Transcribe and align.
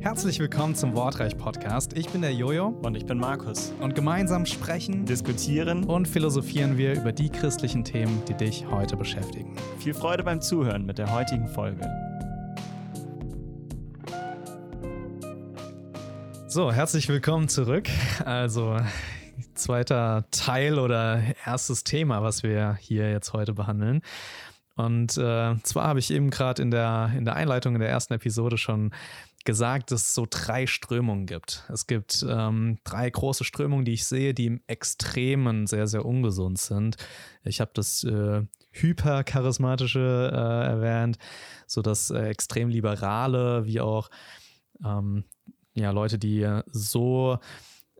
Herzlich 0.00 0.38
willkommen 0.40 0.74
zum 0.74 0.94
Wortreich 0.96 1.36
Podcast. 1.36 1.96
Ich 1.96 2.08
bin 2.08 2.22
der 2.22 2.32
Jojo 2.32 2.68
Und 2.82 2.96
ich 2.96 3.06
bin 3.06 3.18
Markus. 3.18 3.72
und 3.80 3.94
gemeinsam 3.94 4.46
sprechen 4.46 5.04
Diskutieren. 5.04 5.84
und 5.84 6.08
philosophieren 6.08 6.76
wir 6.78 6.94
über 6.94 7.12
die 7.12 7.28
christlichen 7.28 7.84
Themen, 7.84 8.22
die 8.26 8.34
dich 8.34 8.66
heute 8.70 8.96
beschäftigen. 8.96 9.56
Viel 9.78 9.94
Freude 9.94 10.24
beim 10.24 10.40
Zuhören 10.40 10.84
mit 10.84 10.98
der 10.98 11.12
heutigen 11.12 11.48
Folge. 11.48 11.80
So, 16.48 16.72
herzlich 16.72 17.08
willkommen 17.08 17.48
zurück. 17.48 17.88
Also 18.24 18.76
zweiter 19.62 20.24
Teil 20.30 20.78
oder 20.78 21.22
erstes 21.44 21.84
Thema, 21.84 22.22
was 22.22 22.42
wir 22.42 22.76
hier 22.80 23.10
jetzt 23.10 23.32
heute 23.32 23.52
behandeln. 23.52 24.02
Und 24.76 25.18
äh, 25.18 25.56
zwar 25.62 25.88
habe 25.88 25.98
ich 25.98 26.10
eben 26.10 26.30
gerade 26.30 26.62
in 26.62 26.70
der, 26.70 27.12
in 27.16 27.24
der 27.24 27.36
Einleitung 27.36 27.74
in 27.74 27.80
der 27.80 27.90
ersten 27.90 28.14
Episode 28.14 28.56
schon 28.56 28.92
gesagt, 29.44 29.90
dass 29.90 30.02
es 30.02 30.14
so 30.14 30.26
drei 30.28 30.66
Strömungen 30.66 31.26
gibt. 31.26 31.64
Es 31.72 31.86
gibt 31.86 32.24
ähm, 32.28 32.78
drei 32.84 33.08
große 33.08 33.44
Strömungen, 33.44 33.84
die 33.84 33.92
ich 33.92 34.06
sehe, 34.06 34.34
die 34.34 34.46
im 34.46 34.60
Extremen 34.66 35.66
sehr, 35.66 35.86
sehr 35.86 36.04
ungesund 36.04 36.58
sind. 36.58 36.96
Ich 37.44 37.60
habe 37.60 37.70
das 37.74 38.04
äh, 38.04 38.42
hypercharismatische 38.72 40.30
äh, 40.32 40.66
erwähnt, 40.68 41.18
so 41.66 41.82
das 41.82 42.10
äh, 42.10 42.28
extrem 42.28 42.68
liberale, 42.68 43.64
wie 43.66 43.80
auch 43.80 44.10
ähm, 44.84 45.24
ja, 45.74 45.90
Leute, 45.90 46.18
die 46.18 46.46
so 46.72 47.38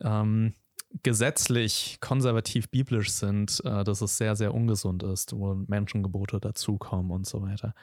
ähm, 0.03 0.55
gesetzlich 1.03 1.99
konservativ 2.01 2.71
biblisch 2.71 3.11
sind, 3.11 3.63
äh, 3.65 3.85
dass 3.85 4.01
es 4.01 4.17
sehr, 4.17 4.37
sehr 4.37 4.55
ungesund 4.55 5.03
ist, 5.03 5.33
wo 5.33 5.55
Menschengebote 5.55 6.41
dazukommen 6.41 7.11
und 7.11 7.27
so 7.27 7.43
weiter. 7.43 7.75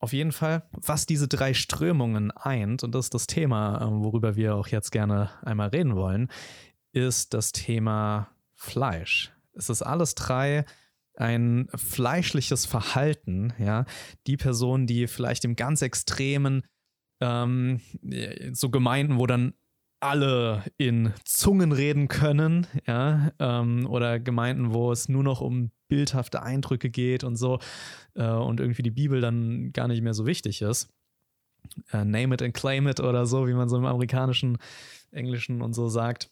Auf 0.00 0.12
jeden 0.12 0.32
Fall, 0.32 0.62
was 0.72 1.06
diese 1.06 1.26
drei 1.26 1.54
Strömungen 1.54 2.30
eint, 2.30 2.84
und 2.84 2.94
das 2.94 3.06
ist 3.06 3.14
das 3.14 3.26
Thema, 3.26 3.82
äh, 3.82 3.90
worüber 3.90 4.36
wir 4.36 4.54
auch 4.54 4.68
jetzt 4.68 4.92
gerne 4.92 5.30
einmal 5.42 5.68
reden 5.68 5.96
wollen, 5.96 6.28
ist 6.92 7.34
das 7.34 7.52
Thema 7.52 8.28
Fleisch. 8.54 9.32
Es 9.52 9.68
ist 9.68 9.82
alles 9.82 10.14
drei 10.14 10.64
ein 11.16 11.68
fleischliches 11.74 12.64
Verhalten, 12.64 13.52
ja. 13.58 13.86
Die 14.28 14.36
Personen, 14.36 14.86
die 14.86 15.08
vielleicht 15.08 15.44
im 15.44 15.56
ganz 15.56 15.82
extremen 15.82 16.62
ähm, 17.20 17.80
so 18.52 18.70
Gemeinden, 18.70 19.18
wo 19.18 19.26
dann 19.26 19.54
alle 20.00 20.64
in 20.76 21.12
Zungen 21.24 21.72
reden 21.72 22.08
können, 22.08 22.66
ja, 22.86 23.32
ähm, 23.38 23.86
oder 23.88 24.20
Gemeinden, 24.20 24.72
wo 24.72 24.92
es 24.92 25.08
nur 25.08 25.22
noch 25.22 25.40
um 25.40 25.70
bildhafte 25.88 26.42
Eindrücke 26.42 26.90
geht 26.90 27.24
und 27.24 27.36
so 27.36 27.58
äh, 28.14 28.28
und 28.28 28.60
irgendwie 28.60 28.82
die 28.82 28.90
Bibel 28.90 29.20
dann 29.20 29.72
gar 29.72 29.88
nicht 29.88 30.02
mehr 30.02 30.14
so 30.14 30.26
wichtig 30.26 30.62
ist. 30.62 30.88
Äh, 31.92 32.04
name 32.04 32.34
it 32.34 32.42
and 32.42 32.54
claim 32.54 32.86
it 32.86 33.00
oder 33.00 33.26
so, 33.26 33.48
wie 33.48 33.54
man 33.54 33.68
so 33.68 33.76
im 33.76 33.86
amerikanischen, 33.86 34.58
englischen 35.10 35.62
und 35.62 35.72
so 35.72 35.88
sagt. 35.88 36.30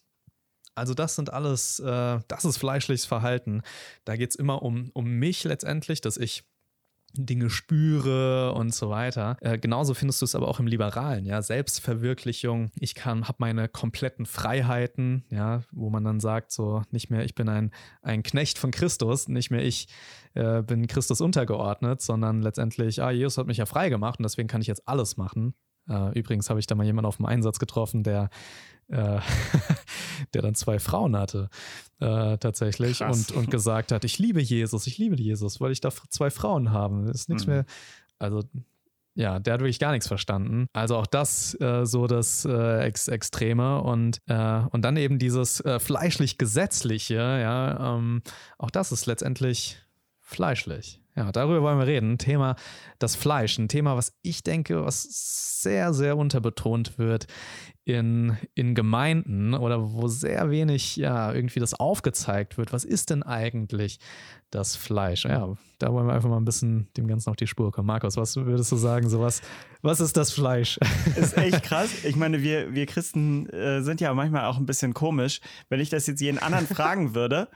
Also 0.75 0.93
das 0.93 1.15
sind 1.15 1.33
alles, 1.33 1.79
äh, 1.79 2.19
das 2.27 2.45
ist 2.45 2.57
fleischliches 2.57 3.05
Verhalten. 3.05 3.63
Da 4.05 4.15
geht 4.15 4.29
es 4.29 4.35
immer 4.35 4.61
um, 4.61 4.91
um 4.93 5.05
mich 5.05 5.43
letztendlich, 5.43 6.01
dass 6.01 6.17
ich 6.17 6.43
Dinge 7.13 7.49
spüre 7.49 8.53
und 8.53 8.73
so 8.73 8.89
weiter. 8.89 9.37
Äh, 9.41 9.57
genauso 9.57 9.93
findest 9.93 10.21
du 10.21 10.25
es 10.25 10.35
aber 10.35 10.47
auch 10.47 10.59
im 10.59 10.67
Liberalen, 10.67 11.25
ja, 11.25 11.41
Selbstverwirklichung. 11.41 12.71
Ich 12.79 12.95
kann, 12.95 13.27
habe 13.27 13.37
meine 13.39 13.67
kompletten 13.67 14.25
Freiheiten, 14.25 15.23
ja, 15.29 15.63
wo 15.71 15.89
man 15.89 16.03
dann 16.03 16.19
sagt, 16.19 16.51
so 16.51 16.83
nicht 16.91 17.09
mehr, 17.09 17.23
ich 17.23 17.35
bin 17.35 17.49
ein, 17.49 17.71
ein 18.01 18.23
Knecht 18.23 18.57
von 18.57 18.71
Christus, 18.71 19.27
nicht 19.27 19.51
mehr 19.51 19.63
ich 19.63 19.87
äh, 20.33 20.61
bin 20.61 20.87
Christus 20.87 21.21
untergeordnet, 21.21 22.01
sondern 22.01 22.41
letztendlich, 22.41 23.01
ah, 23.01 23.11
Jesus 23.11 23.37
hat 23.37 23.47
mich 23.47 23.57
ja 23.57 23.65
frei 23.65 23.89
gemacht 23.89 24.19
und 24.19 24.23
deswegen 24.23 24.47
kann 24.47 24.61
ich 24.61 24.67
jetzt 24.67 24.87
alles 24.87 25.17
machen. 25.17 25.53
Äh, 25.89 26.17
übrigens 26.17 26.49
habe 26.49 26.59
ich 26.59 26.67
da 26.67 26.75
mal 26.75 26.85
jemanden 26.85 27.07
auf 27.07 27.17
dem 27.17 27.25
Einsatz 27.25 27.59
getroffen, 27.59 28.03
der 28.03 28.29
äh, 28.89 29.19
der 30.33 30.41
dann 30.41 30.55
zwei 30.55 30.79
Frauen 30.79 31.15
hatte, 31.15 31.49
äh, 31.99 32.37
tatsächlich, 32.37 33.01
und, 33.01 33.31
und 33.31 33.51
gesagt 33.51 33.91
hat, 33.91 34.03
ich 34.03 34.19
liebe 34.19 34.41
Jesus, 34.41 34.87
ich 34.87 34.97
liebe 34.97 35.15
Jesus, 35.15 35.59
weil 35.59 35.71
ich 35.71 35.81
da 35.81 35.89
zwei 36.09 36.29
Frauen 36.29 36.71
haben. 36.71 37.07
Ist 37.07 37.29
nichts 37.29 37.45
mhm. 37.45 37.53
mehr. 37.53 37.65
Also, 38.19 38.43
ja, 39.15 39.39
der 39.39 39.55
hat 39.55 39.61
wirklich 39.61 39.79
gar 39.79 39.91
nichts 39.91 40.07
verstanden. 40.07 40.67
Also 40.73 40.95
auch 40.95 41.07
das 41.07 41.59
äh, 41.59 41.85
so 41.85 42.05
das 42.05 42.45
äh, 42.45 42.81
Ex 42.81 43.07
Extreme 43.07 43.81
und, 43.81 44.21
äh, 44.27 44.61
und 44.69 44.83
dann 44.83 44.95
eben 44.95 45.17
dieses 45.17 45.59
äh, 45.61 45.79
fleischlich-gesetzliche, 45.79 47.15
ja, 47.15 47.95
ähm, 47.95 48.21
auch 48.59 48.69
das 48.69 48.91
ist 48.91 49.07
letztendlich 49.07 49.79
fleischlich. 50.21 51.01
Ja, 51.17 51.31
darüber 51.31 51.63
wollen 51.63 51.79
wir 51.79 51.87
reden. 51.87 52.19
Thema 52.19 52.55
das 52.99 53.15
Fleisch. 53.15 53.57
Ein 53.57 53.67
Thema, 53.67 53.97
was 53.97 54.13
ich 54.21 54.43
denke, 54.43 54.85
was 54.85 55.01
sehr, 55.61 55.91
sehr 55.93 56.15
unterbetont 56.15 56.99
wird 56.99 57.25
in, 57.87 58.35
in 58.53 58.75
Gemeinden 58.75 59.53
oder 59.53 59.93
wo 59.93 60.09
sehr 60.09 60.51
wenig 60.51 60.97
ja 60.97 61.31
irgendwie 61.31 61.61
das 61.61 61.73
aufgezeigt 61.73 62.57
wird. 62.57 62.73
Was 62.73 62.83
ist 62.83 63.11
denn 63.11 63.23
eigentlich 63.23 64.01
das 64.51 64.75
Fleisch? 64.75 65.23
Ja, 65.23 65.55
da 65.79 65.93
wollen 65.93 66.05
wir 66.05 66.13
einfach 66.13 66.27
mal 66.27 66.35
ein 66.35 66.43
bisschen 66.43 66.89
dem 66.97 67.07
Ganzen 67.07 67.29
auf 67.29 67.37
die 67.37 67.47
Spur 67.47 67.71
kommen. 67.71 67.87
Markus, 67.87 68.17
was 68.17 68.35
würdest 68.35 68.73
du 68.73 68.75
sagen? 68.75 69.07
So 69.07 69.21
was, 69.21 69.41
was 69.83 70.01
ist 70.01 70.17
das 70.17 70.33
Fleisch? 70.33 70.77
Ist 71.15 71.37
echt 71.37 71.63
krass. 71.63 72.03
Ich 72.03 72.17
meine, 72.17 72.41
wir, 72.41 72.73
wir 72.73 72.87
Christen 72.87 73.47
äh, 73.51 73.81
sind 73.81 74.01
ja 74.01 74.13
manchmal 74.13 74.47
auch 74.47 74.57
ein 74.57 74.65
bisschen 74.65 74.93
komisch. 74.93 75.39
Wenn 75.69 75.79
ich 75.79 75.89
das 75.89 76.07
jetzt 76.07 76.19
jeden 76.19 76.39
anderen 76.39 76.67
fragen 76.67 77.15
würde, 77.15 77.47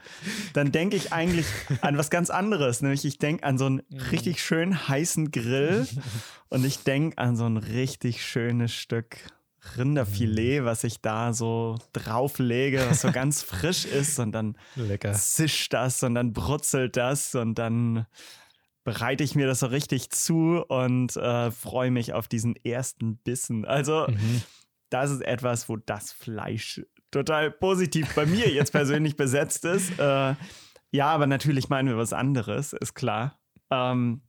dann 0.54 0.72
denke 0.72 0.96
ich 0.96 1.12
eigentlich 1.12 1.46
an 1.82 1.98
was 1.98 2.08
ganz 2.08 2.30
anderes. 2.30 2.80
Nämlich 2.80 3.04
ich 3.04 3.18
denke 3.18 3.44
an 3.44 3.58
so 3.58 3.66
einen 3.66 3.82
richtig 4.10 4.42
schön 4.42 4.88
heißen 4.88 5.30
Grill 5.30 5.86
und 6.48 6.64
ich 6.64 6.84
denke 6.84 7.18
an 7.18 7.36
so 7.36 7.44
ein 7.44 7.58
richtig 7.58 8.24
schönes 8.24 8.72
Stück 8.72 9.18
Rinderfilet, 9.76 10.60
mhm. 10.60 10.64
was 10.64 10.84
ich 10.84 11.00
da 11.00 11.32
so 11.32 11.78
drauflege, 11.92 12.84
was 12.88 13.02
so 13.02 13.12
ganz 13.12 13.42
frisch 13.42 13.84
ist 13.84 14.18
und 14.18 14.32
dann 14.32 14.56
Lecker. 14.74 15.12
zischt 15.12 15.72
das 15.72 16.02
und 16.02 16.14
dann 16.14 16.32
brutzelt 16.32 16.96
das 16.96 17.34
und 17.34 17.56
dann 17.58 18.06
bereite 18.84 19.22
ich 19.22 19.34
mir 19.34 19.46
das 19.46 19.60
so 19.60 19.66
richtig 19.66 20.10
zu 20.10 20.64
und 20.66 21.16
äh, 21.16 21.50
freue 21.50 21.90
mich 21.90 22.12
auf 22.12 22.26
diesen 22.26 22.56
ersten 22.56 23.18
Bissen. 23.18 23.64
Also 23.64 24.06
mhm. 24.08 24.42
das 24.90 25.10
ist 25.10 25.22
etwas, 25.22 25.68
wo 25.68 25.76
das 25.76 26.12
Fleisch 26.12 26.82
total 27.12 27.50
positiv 27.50 28.14
bei 28.14 28.26
mir 28.26 28.50
jetzt 28.50 28.72
persönlich 28.72 29.16
besetzt 29.16 29.64
ist. 29.64 29.98
Äh, 29.98 30.34
ja, 30.90 31.06
aber 31.06 31.26
natürlich 31.26 31.68
meinen 31.68 31.88
wir 31.88 31.96
was 31.96 32.12
anderes, 32.12 32.72
ist 32.72 32.94
klar. 32.94 33.38
Ähm, 33.70 34.22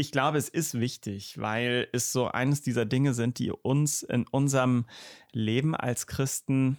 ich 0.00 0.12
glaube, 0.12 0.38
es 0.38 0.48
ist 0.48 0.80
wichtig, 0.80 1.38
weil 1.38 1.86
es 1.92 2.10
so 2.10 2.26
eines 2.26 2.62
dieser 2.62 2.86
Dinge 2.86 3.12
sind, 3.12 3.38
die 3.38 3.50
uns 3.50 4.02
in 4.02 4.26
unserem 4.26 4.86
Leben 5.30 5.76
als 5.76 6.06
Christen 6.06 6.78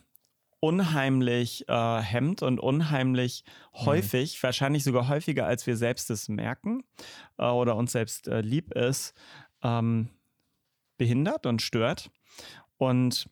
unheimlich 0.60 1.70
äh, 1.70 2.02
hemmt 2.02 2.42
und 2.42 2.60
unheimlich 2.60 3.44
mhm. 3.74 3.86
häufig, 3.86 4.42
wahrscheinlich 4.42 4.84
sogar 4.84 5.08
häufiger, 5.08 5.46
als 5.46 5.68
wir 5.68 5.78
selbst 5.78 6.10
es 6.10 6.30
merken 6.30 6.84
äh, 7.38 7.46
oder 7.46 7.76
uns 7.76 7.92
selbst 7.92 8.28
äh, 8.28 8.42
lieb 8.42 8.74
ist, 8.74 9.14
ähm, 9.62 10.10
behindert 10.98 11.46
und 11.46 11.62
stört. 11.62 12.10
Und 12.78 13.30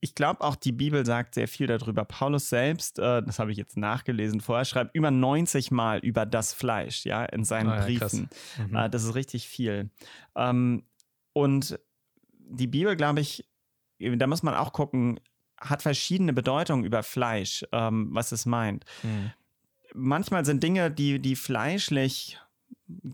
ich 0.00 0.14
glaube 0.14 0.42
auch, 0.42 0.56
die 0.56 0.72
Bibel 0.72 1.04
sagt 1.06 1.34
sehr 1.34 1.48
viel 1.48 1.66
darüber. 1.66 2.04
Paulus 2.04 2.48
selbst, 2.48 2.98
äh, 2.98 3.22
das 3.22 3.38
habe 3.38 3.50
ich 3.50 3.58
jetzt 3.58 3.76
nachgelesen 3.76 4.40
vorher, 4.40 4.64
schreibt 4.64 4.94
über 4.94 5.10
90 5.10 5.70
Mal 5.70 5.98
über 6.00 6.26
das 6.26 6.52
Fleisch, 6.52 7.04
ja, 7.06 7.24
in 7.24 7.44
seinen 7.44 7.70
ah, 7.70 7.76
ja, 7.78 7.84
Briefen. 7.84 8.28
Mhm. 8.68 8.76
Äh, 8.76 8.90
das 8.90 9.04
ist 9.04 9.14
richtig 9.14 9.48
viel. 9.48 9.90
Ähm, 10.34 10.84
und 11.32 11.78
die 12.38 12.66
Bibel, 12.66 12.96
glaube 12.96 13.20
ich, 13.20 13.44
da 13.98 14.26
muss 14.26 14.42
man 14.42 14.54
auch 14.54 14.72
gucken, 14.72 15.18
hat 15.58 15.82
verschiedene 15.82 16.32
Bedeutungen 16.32 16.84
über 16.84 17.02
Fleisch, 17.02 17.64
ähm, 17.72 18.08
was 18.12 18.32
es 18.32 18.46
meint. 18.46 18.84
Mhm. 19.02 19.32
Manchmal 19.94 20.44
sind 20.44 20.62
Dinge, 20.62 20.90
die, 20.90 21.18
die 21.20 21.36
fleischlich 21.36 22.38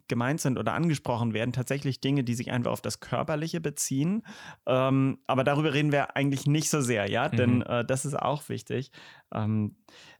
gemeint 0.09 0.41
sind 0.41 0.59
oder 0.59 0.75
angesprochen 0.75 1.33
werden, 1.33 1.53
tatsächlich 1.53 2.01
Dinge, 2.01 2.25
die 2.25 2.35
sich 2.35 2.51
einfach 2.51 2.73
auf 2.73 2.83
das 2.83 3.01
Körperliche 3.01 3.61
beziehen. 3.61 4.23
Ähm, 4.67 5.19
aber 5.27 5.45
darüber 5.45 5.73
reden 5.73 5.93
wir 5.93 6.17
eigentlich 6.17 6.47
nicht 6.47 6.69
so 6.71 6.81
sehr, 6.81 7.11
ja, 7.11 7.29
mhm. 7.29 7.37
denn 7.37 7.63
äh, 7.63 7.85
das 7.85 8.05
ist 8.05 8.19
auch 8.19 8.49
wichtig. 8.49 8.91
Ähm, 9.33 9.77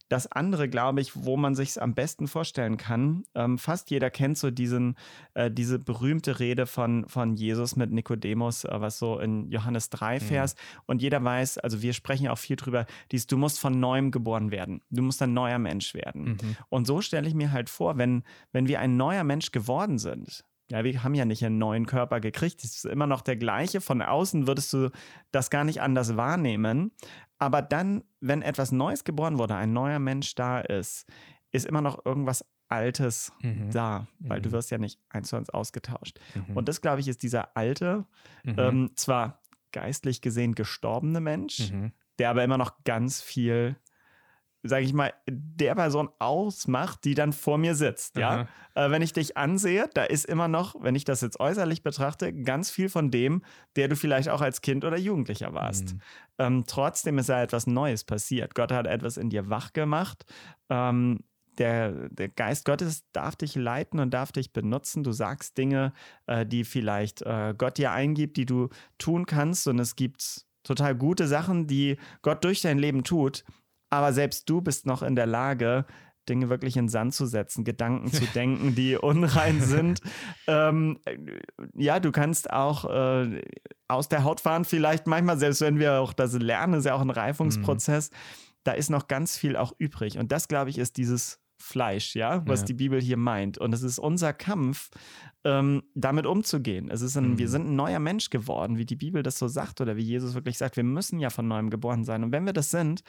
das 0.09 0.31
andere, 0.31 0.69
glaube 0.69 1.01
ich, 1.01 1.11
wo 1.15 1.37
man 1.37 1.55
sich 1.55 1.69
es 1.69 1.77
am 1.77 1.95
besten 1.95 2.27
vorstellen 2.27 2.77
kann, 2.77 3.23
ähm, 3.35 3.57
fast 3.57 3.89
jeder 3.89 4.09
kennt 4.09 4.37
so 4.37 4.51
diesen, 4.51 4.95
äh, 5.33 5.49
diese 5.49 5.79
berühmte 5.79 6.39
Rede 6.39 6.65
von, 6.65 7.07
von 7.07 7.35
Jesus 7.35 7.75
mit 7.75 7.91
Nikodemus, 7.91 8.63
äh, 8.63 8.69
was 8.73 8.99
so 8.99 9.19
in 9.19 9.49
Johannes 9.49 9.89
3 9.89 10.15
mhm. 10.15 10.19
Vers. 10.21 10.55
Und 10.85 11.01
jeder 11.01 11.23
weiß, 11.23 11.57
also 11.57 11.81
wir 11.81 11.93
sprechen 11.93 12.27
auch 12.27 12.37
viel 12.37 12.55
drüber, 12.55 12.85
dies, 13.11 13.27
du 13.27 13.37
musst 13.37 13.59
von 13.59 13.79
neuem 13.79 14.11
geboren 14.11 14.51
werden. 14.51 14.81
Du 14.89 15.01
musst 15.01 15.21
ein 15.21 15.33
neuer 15.33 15.59
Mensch 15.59 15.93
werden. 15.93 16.23
Mhm. 16.23 16.57
Und 16.69 16.85
so 16.85 17.01
stelle 17.01 17.27
ich 17.27 17.33
mir 17.33 17.51
halt 17.51 17.69
vor, 17.69 17.97
wenn, 17.97 18.23
wenn 18.51 18.67
wir 18.67 18.79
ein 18.79 18.97
neuer 18.97 19.23
Mensch 19.23 19.51
geworden 19.51 19.97
sind, 19.97 20.43
ja, 20.73 20.83
wir 20.83 21.03
haben 21.03 21.13
ja 21.13 21.23
nicht 21.25 21.45
einen 21.45 21.59
neuen 21.59 21.85
Körper 21.85 22.19
gekriegt. 22.19 22.63
Es 22.63 22.75
ist 22.77 22.85
immer 22.85 23.05
noch 23.05 23.21
der 23.21 23.35
gleiche. 23.35 23.79
Von 23.79 24.01
außen 24.01 24.47
würdest 24.47 24.73
du 24.73 24.89
das 25.31 25.49
gar 25.51 25.63
nicht 25.63 25.81
anders 25.81 26.17
wahrnehmen. 26.17 26.91
Aber 27.37 27.61
dann, 27.61 28.03
wenn 28.21 28.41
etwas 28.41 28.71
Neues 28.71 29.03
geboren 29.03 29.37
wurde, 29.37 29.55
ein 29.55 29.71
neuer 29.71 29.99
Mensch 29.99 30.33
da 30.33 30.59
ist, 30.61 31.05
ist 31.51 31.67
immer 31.67 31.81
noch 31.81 32.03
irgendwas 32.05 32.43
Altes 32.69 33.31
Mhm. 33.43 33.69
da, 33.69 34.07
weil 34.19 34.41
du 34.41 34.49
Mhm. 34.49 34.53
wirst 34.53 34.71
ja 34.71 34.79
nicht 34.79 34.99
eins 35.09 35.27
zu 35.29 35.35
eins 35.35 35.51
ausgetauscht. 35.51 36.19
Mhm. 36.33 36.57
Und 36.57 36.67
das, 36.67 36.81
glaube 36.81 37.01
ich, 37.01 37.07
ist 37.07 37.21
dieser 37.21 37.55
alte, 37.55 38.05
Mhm. 38.43 38.55
ähm, 38.57 38.91
zwar 38.95 39.43
geistlich 39.71 40.21
gesehen 40.21 40.55
gestorbene 40.55 41.19
Mensch, 41.21 41.71
Mhm. 41.71 41.91
der 42.17 42.31
aber 42.31 42.43
immer 42.43 42.57
noch 42.57 42.83
ganz 42.83 43.21
viel, 43.21 43.75
sage 44.63 44.85
ich 44.85 44.93
mal, 44.93 45.13
der 45.27 45.75
Person 45.75 46.09
ausmacht, 46.19 47.03
die 47.03 47.15
dann 47.15 47.33
vor 47.33 47.57
mir 47.57 47.75
sitzt. 47.75 48.17
Ja, 48.17 48.47
äh, 48.75 48.89
wenn 48.89 49.01
ich 49.01 49.13
dich 49.13 49.37
ansehe, 49.37 49.89
da 49.93 50.03
ist 50.03 50.25
immer 50.25 50.47
noch, 50.47 50.75
wenn 50.81 50.95
ich 50.95 51.03
das 51.03 51.21
jetzt 51.21 51.39
äußerlich 51.39 51.83
betrachte, 51.83 52.33
ganz 52.33 52.71
viel 52.71 52.89
von 52.89 53.11
dem, 53.11 53.43
der 53.75 53.89
du 53.89 53.95
vielleicht 53.95 54.29
auch 54.29 54.41
als 54.41 54.61
Kind 54.61 54.85
oder 54.85 54.97
Jugendlicher 54.97 55.53
warst. 55.53 55.93
Mhm. 55.93 56.01
Ähm, 56.39 56.63
trotzdem 56.65 57.17
ist 57.17 57.29
da 57.29 57.43
etwas 57.43 57.67
Neues 57.67 58.03
passiert. 58.05 58.55
Gott 58.55 58.71
hat 58.71 58.87
etwas 58.87 59.17
in 59.17 59.29
dir 59.29 59.49
wach 59.49 59.73
gemacht. 59.73 60.25
Ähm, 60.69 61.19
der, 61.57 62.09
der 62.09 62.29
Geist 62.29 62.65
Gottes 62.65 63.03
darf 63.11 63.35
dich 63.35 63.55
leiten 63.55 63.99
und 63.99 64.11
darf 64.11 64.31
dich 64.31 64.53
benutzen. 64.53 65.03
Du 65.03 65.11
sagst 65.11 65.57
Dinge, 65.57 65.93
äh, 66.25 66.45
die 66.45 66.63
vielleicht 66.63 67.21
äh, 67.21 67.53
Gott 67.57 67.77
dir 67.77 67.91
eingibt, 67.91 68.37
die 68.37 68.45
du 68.45 68.69
tun 68.97 69.25
kannst. 69.25 69.67
Und 69.67 69.79
es 69.79 69.95
gibt 69.95 70.45
total 70.63 70.95
gute 70.95 71.27
Sachen, 71.27 71.67
die 71.67 71.97
Gott 72.21 72.43
durch 72.43 72.61
dein 72.61 72.79
Leben 72.79 73.03
tut. 73.03 73.43
Aber 73.93 74.11
selbst 74.11 74.49
du 74.49 74.59
bist 74.59 74.87
noch 74.87 75.03
in 75.03 75.15
der 75.15 75.27
Lage, 75.27 75.85
Dinge 76.27 76.49
wirklich 76.49 76.77
in 76.77 76.89
Sand 76.89 77.13
zu 77.13 77.27
setzen, 77.27 77.63
Gedanken 77.63 78.11
zu 78.11 78.25
denken, 78.33 78.73
die 78.73 78.97
unrein 78.97 79.61
sind. 79.61 80.01
ähm, 80.47 80.99
äh, 81.05 81.19
ja, 81.75 81.99
du 81.99 82.11
kannst 82.11 82.51
auch 82.51 82.85
äh, 82.85 83.43
aus 83.87 84.09
der 84.09 84.23
Haut 84.23 84.39
fahren, 84.39 84.65
vielleicht 84.65 85.05
manchmal, 85.05 85.37
selbst 85.37 85.61
wenn 85.61 85.77
wir 85.77 85.99
auch 85.99 86.13
das 86.13 86.33
lernen, 86.33 86.73
ist 86.73 86.85
ja 86.85 86.95
auch 86.95 87.01
ein 87.01 87.11
Reifungsprozess. 87.11 88.09
Da 88.63 88.71
ist 88.71 88.89
noch 88.89 89.07
ganz 89.07 89.37
viel 89.37 89.55
auch 89.55 89.73
übrig. 89.77 90.17
Und 90.17 90.31
das, 90.31 90.47
glaube 90.47 90.71
ich, 90.71 90.79
ist 90.79 90.97
dieses 90.97 91.42
Fleisch, 91.63 92.13
ja, 92.15 92.45
was 92.45 92.59
Ja. 92.61 92.65
die 92.65 92.73
Bibel 92.73 92.99
hier 93.01 93.15
meint. 93.15 93.57
Und 93.57 93.73
es 93.73 93.83
ist 93.83 93.97
unser 93.97 94.33
Kampf, 94.33 94.89
ähm, 95.45 95.83
damit 95.95 96.25
umzugehen. 96.25 96.89
Es 96.91 97.01
ist 97.01 97.15
ein, 97.15 97.37
Wir 97.37 97.47
Mhm. 97.47 97.51
sind 97.51 97.67
ein 97.69 97.75
neuer 97.77 97.99
Mensch 97.99 98.29
geworden, 98.29 98.77
wie 98.77 98.85
die 98.85 98.97
Bibel 98.97 99.23
das 99.23 99.39
so 99.39 99.47
sagt 99.47 99.79
oder 99.79 99.95
wie 99.95 100.01
Jesus 100.03 100.33
wirklich 100.33 100.57
sagt. 100.57 100.75
Wir 100.75 100.83
müssen 100.83 101.19
ja 101.19 101.29
von 101.29 101.47
neuem 101.47 101.69
geboren 101.69 102.03
sein. 102.03 102.23
Und 102.23 102.31
wenn 102.33 102.45
wir 102.45 102.51
das 102.53 102.69
sind, 102.69 103.03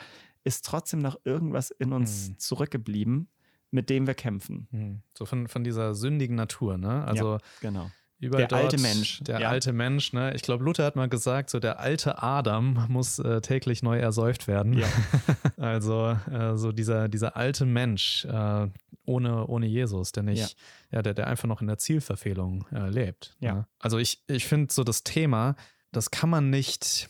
ist 0.45 0.65
trotzdem 0.65 1.01
noch 1.01 1.17
irgendwas 1.25 1.71
in 1.71 1.93
uns 1.93 2.29
Mhm. 2.31 2.39
zurückgeblieben, 2.39 3.29
mit 3.73 3.91
dem 3.91 4.07
wir 4.07 4.15
kämpfen. 4.15 4.69
Mhm. 4.71 5.03
So 5.19 5.25
von, 5.27 5.49
von 5.49 5.65
dieser 5.65 5.95
sündigen 5.95 6.37
Natur, 6.37 6.79
ne? 6.79 7.05
Also 7.05 7.39
Genau. 7.61 7.91
Überall 8.25 8.47
Der 8.47 8.57
alte 8.59 8.77
dort, 8.77 8.83
Mensch, 8.83 9.21
Der 9.21 9.41
ja. 9.41 9.49
alte 9.49 9.73
Mensch, 9.73 10.13
ne? 10.13 10.35
Ich 10.35 10.43
glaube, 10.43 10.65
Luther 10.65 10.85
hat 10.85 10.97
mal 10.97 11.09
gesagt, 11.09 11.51
so 11.51 11.61
der 11.61 11.79
alte 11.81 12.23
Adam 12.23 12.87
muss 12.89 13.19
äh, 13.19 13.41
täglich 13.41 13.83
neu 13.83 13.99
ersäuft 13.99 14.49
werden. 14.49 14.73
Ja. 14.79 14.87
also 15.57 16.17
äh, 16.31 16.57
so 16.57 16.73
dieser, 16.73 17.09
dieser 17.09 17.37
alte 17.37 17.65
Mensch 17.67 18.25
äh, 18.25 18.69
ohne, 19.07 19.47
ohne 19.47 19.67
Jesus, 19.67 20.13
der 20.13 20.23
nicht, 20.23 20.57
ja, 20.91 21.03
der, 21.03 21.15
der 21.15 21.27
einfach 21.27 21.47
noch 21.49 21.61
in 21.61 21.67
der 21.67 21.79
Zielverfehlung 21.79 22.67
äh, 22.73 22.89
lebt. 22.89 23.37
Ja. 23.41 23.53
ne? 23.55 23.67
Also 23.79 23.99
ich, 23.99 24.23
ich 24.27 24.47
finde 24.47 24.73
so 24.73 24.83
das 24.85 25.05
Thema, 25.05 25.57
das 25.93 26.11
kann 26.11 26.31
man 26.31 26.51
nicht 26.51 27.09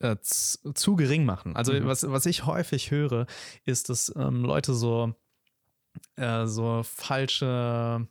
äh, 0.00 0.16
zu, 0.20 0.72
zu 0.74 0.96
gering 0.96 1.24
machen. 1.24 1.56
Also 1.56 1.72
Mhm. 1.72 1.86
was, 1.86 2.08
was 2.10 2.26
ich 2.26 2.44
häufig 2.46 2.90
höre, 2.90 3.26
ist, 3.64 3.88
dass 3.88 4.12
ähm, 4.16 4.44
Leute 4.44 4.74
so, 4.74 5.14
äh, 6.16 6.46
so 6.46 6.82
falsche 6.84 8.06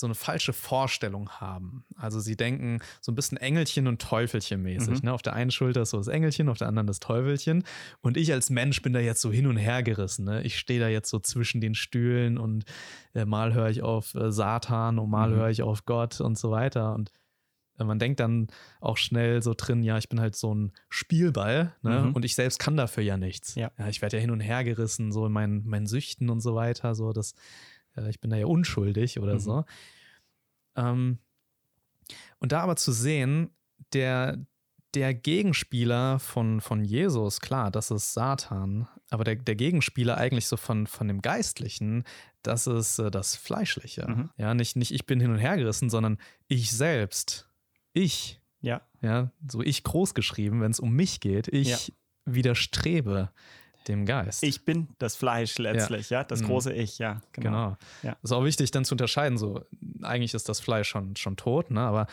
so 0.00 0.06
eine 0.06 0.14
falsche 0.14 0.52
Vorstellung 0.52 1.30
haben. 1.30 1.84
Also 1.96 2.18
sie 2.20 2.36
denken 2.36 2.80
so 3.00 3.12
ein 3.12 3.14
bisschen 3.14 3.38
Engelchen 3.38 3.86
und 3.86 4.00
Teufelchen 4.00 4.62
mäßig. 4.62 5.02
Mhm. 5.02 5.06
Ne? 5.06 5.12
Auf 5.12 5.22
der 5.22 5.34
einen 5.34 5.50
Schulter 5.50 5.82
ist 5.82 5.90
so 5.90 5.98
das 5.98 6.08
Engelchen, 6.08 6.48
auf 6.48 6.58
der 6.58 6.68
anderen 6.68 6.86
das 6.86 7.00
Teufelchen. 7.00 7.64
Und 8.00 8.16
ich 8.16 8.32
als 8.32 8.50
Mensch 8.50 8.82
bin 8.82 8.92
da 8.92 9.00
jetzt 9.00 9.20
so 9.20 9.30
hin 9.30 9.46
und 9.46 9.56
her 9.56 9.82
gerissen. 9.82 10.24
Ne? 10.24 10.42
Ich 10.42 10.58
stehe 10.58 10.80
da 10.80 10.88
jetzt 10.88 11.10
so 11.10 11.18
zwischen 11.18 11.60
den 11.60 11.74
Stühlen 11.74 12.38
und 12.38 12.64
äh, 13.14 13.24
mal 13.24 13.54
höre 13.54 13.68
ich 13.70 13.82
auf 13.82 14.14
äh, 14.14 14.32
Satan 14.32 14.98
und 14.98 15.10
mal 15.10 15.30
Mhm. 15.30 15.34
höre 15.36 15.50
ich 15.50 15.62
auf 15.62 15.84
Gott 15.84 16.20
und 16.20 16.38
so 16.38 16.50
weiter. 16.50 16.94
Und 16.94 17.10
äh, 17.78 17.84
man 17.84 17.98
denkt 17.98 18.20
dann 18.20 18.48
auch 18.80 18.96
schnell 18.96 19.42
so 19.42 19.54
drin, 19.56 19.82
ja, 19.82 19.98
ich 19.98 20.08
bin 20.08 20.20
halt 20.20 20.36
so 20.36 20.54
ein 20.54 20.72
Spielball 20.88 21.74
ne? 21.82 22.06
Mhm. 22.06 22.12
und 22.14 22.24
ich 22.24 22.34
selbst 22.34 22.58
kann 22.58 22.76
dafür 22.76 23.02
ja 23.02 23.16
nichts. 23.16 23.54
Ja. 23.54 23.70
ich 23.88 24.02
werde 24.02 24.16
ja 24.16 24.20
hin 24.20 24.30
und 24.30 24.40
her 24.40 24.64
gerissen, 24.64 25.12
so 25.12 25.26
in 25.26 25.32
meinen, 25.32 25.66
meinen 25.66 25.86
Süchten 25.86 26.30
und 26.30 26.40
so 26.40 26.54
weiter. 26.54 26.94
So, 26.94 27.12
das, 27.12 27.34
äh, 27.96 28.08
ich 28.10 28.20
bin 28.20 28.30
da 28.30 28.36
ja 28.36 28.46
unschuldig 28.46 29.18
oder 29.20 29.34
Mhm. 29.34 29.40
so. 29.40 29.64
Ähm, 30.76 31.18
und 32.38 32.52
da 32.52 32.60
aber 32.62 32.76
zu 32.76 32.92
sehen, 32.92 33.50
der, 33.92 34.38
der 34.94 35.14
Gegenspieler 35.14 36.18
von, 36.18 36.60
von 36.60 36.84
Jesus, 36.84 37.40
klar, 37.40 37.70
das 37.70 37.90
ist 37.90 38.12
Satan, 38.12 38.88
aber 39.10 39.24
der, 39.24 39.36
der 39.36 39.54
Gegenspieler 39.54 40.16
eigentlich 40.16 40.46
so 40.46 40.56
von, 40.56 40.86
von 40.86 41.06
dem 41.08 41.22
Geistlichen, 41.22 42.04
das 42.42 42.66
ist 42.66 42.98
äh, 42.98 43.10
das 43.10 43.36
Fleischliche. 43.36 44.08
Mhm. 44.08 44.30
Ja, 44.36 44.54
nicht, 44.54 44.76
nicht 44.76 44.92
ich 44.92 45.06
bin 45.06 45.20
hin 45.20 45.30
und 45.30 45.38
her 45.38 45.56
gerissen, 45.56 45.90
sondern 45.90 46.18
ich 46.48 46.72
selbst, 46.72 47.48
ich, 47.92 48.40
Ja. 48.60 48.82
ja, 49.00 49.30
so 49.48 49.62
ich 49.62 49.82
groß 49.84 50.14
geschrieben, 50.14 50.60
wenn 50.60 50.70
es 50.70 50.80
um 50.80 50.92
mich 50.92 51.20
geht, 51.20 51.48
ich 51.48 51.88
Ja. 51.88 51.94
widerstrebe 52.24 53.30
dem 53.90 54.06
Geist. 54.06 54.42
Ich 54.42 54.64
bin 54.64 54.88
das 54.98 55.16
Fleisch 55.16 55.58
letztlich, 55.58 56.10
ja, 56.10 56.24
das 56.24 56.40
Mhm. 56.42 56.46
große 56.46 56.72
Ich, 56.72 56.98
ja. 56.98 57.20
Genau. 57.32 57.50
Genau. 57.50 57.76
Ja. 58.02 58.16
Ist 58.22 58.32
auch 58.32 58.44
wichtig, 58.44 58.70
dann 58.70 58.84
zu 58.84 58.94
unterscheiden. 58.94 59.38
So, 59.38 59.64
eigentlich 60.02 60.34
ist 60.34 60.48
das 60.48 60.60
Fleisch 60.60 60.88
schon, 60.88 61.16
schon 61.16 61.36
tot, 61.36 61.70
ne? 61.70 61.80
aber 61.80 62.06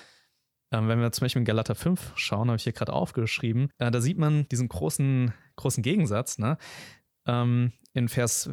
ähm, 0.72 0.88
wenn 0.88 1.00
wir 1.00 1.12
zum 1.12 1.26
Beispiel 1.26 1.40
in 1.42 1.46
Galater 1.46 1.76
5 1.76 2.14
schauen, 2.16 2.48
habe 2.50 2.58
ich 2.58 2.64
hier 2.64 2.74
gerade 2.74 2.92
aufgeschrieben, 2.94 3.70
äh, 3.78 3.90
da 3.92 4.02
sieht 4.02 4.18
man 4.18 4.48
diesen 4.50 4.68
großen, 4.68 5.34
großen 5.56 5.82
Gegensatz. 5.82 6.38
Ne? 6.40 6.58
Ähm, 7.26 7.72
in 7.94 8.10
Vers, 8.10 8.50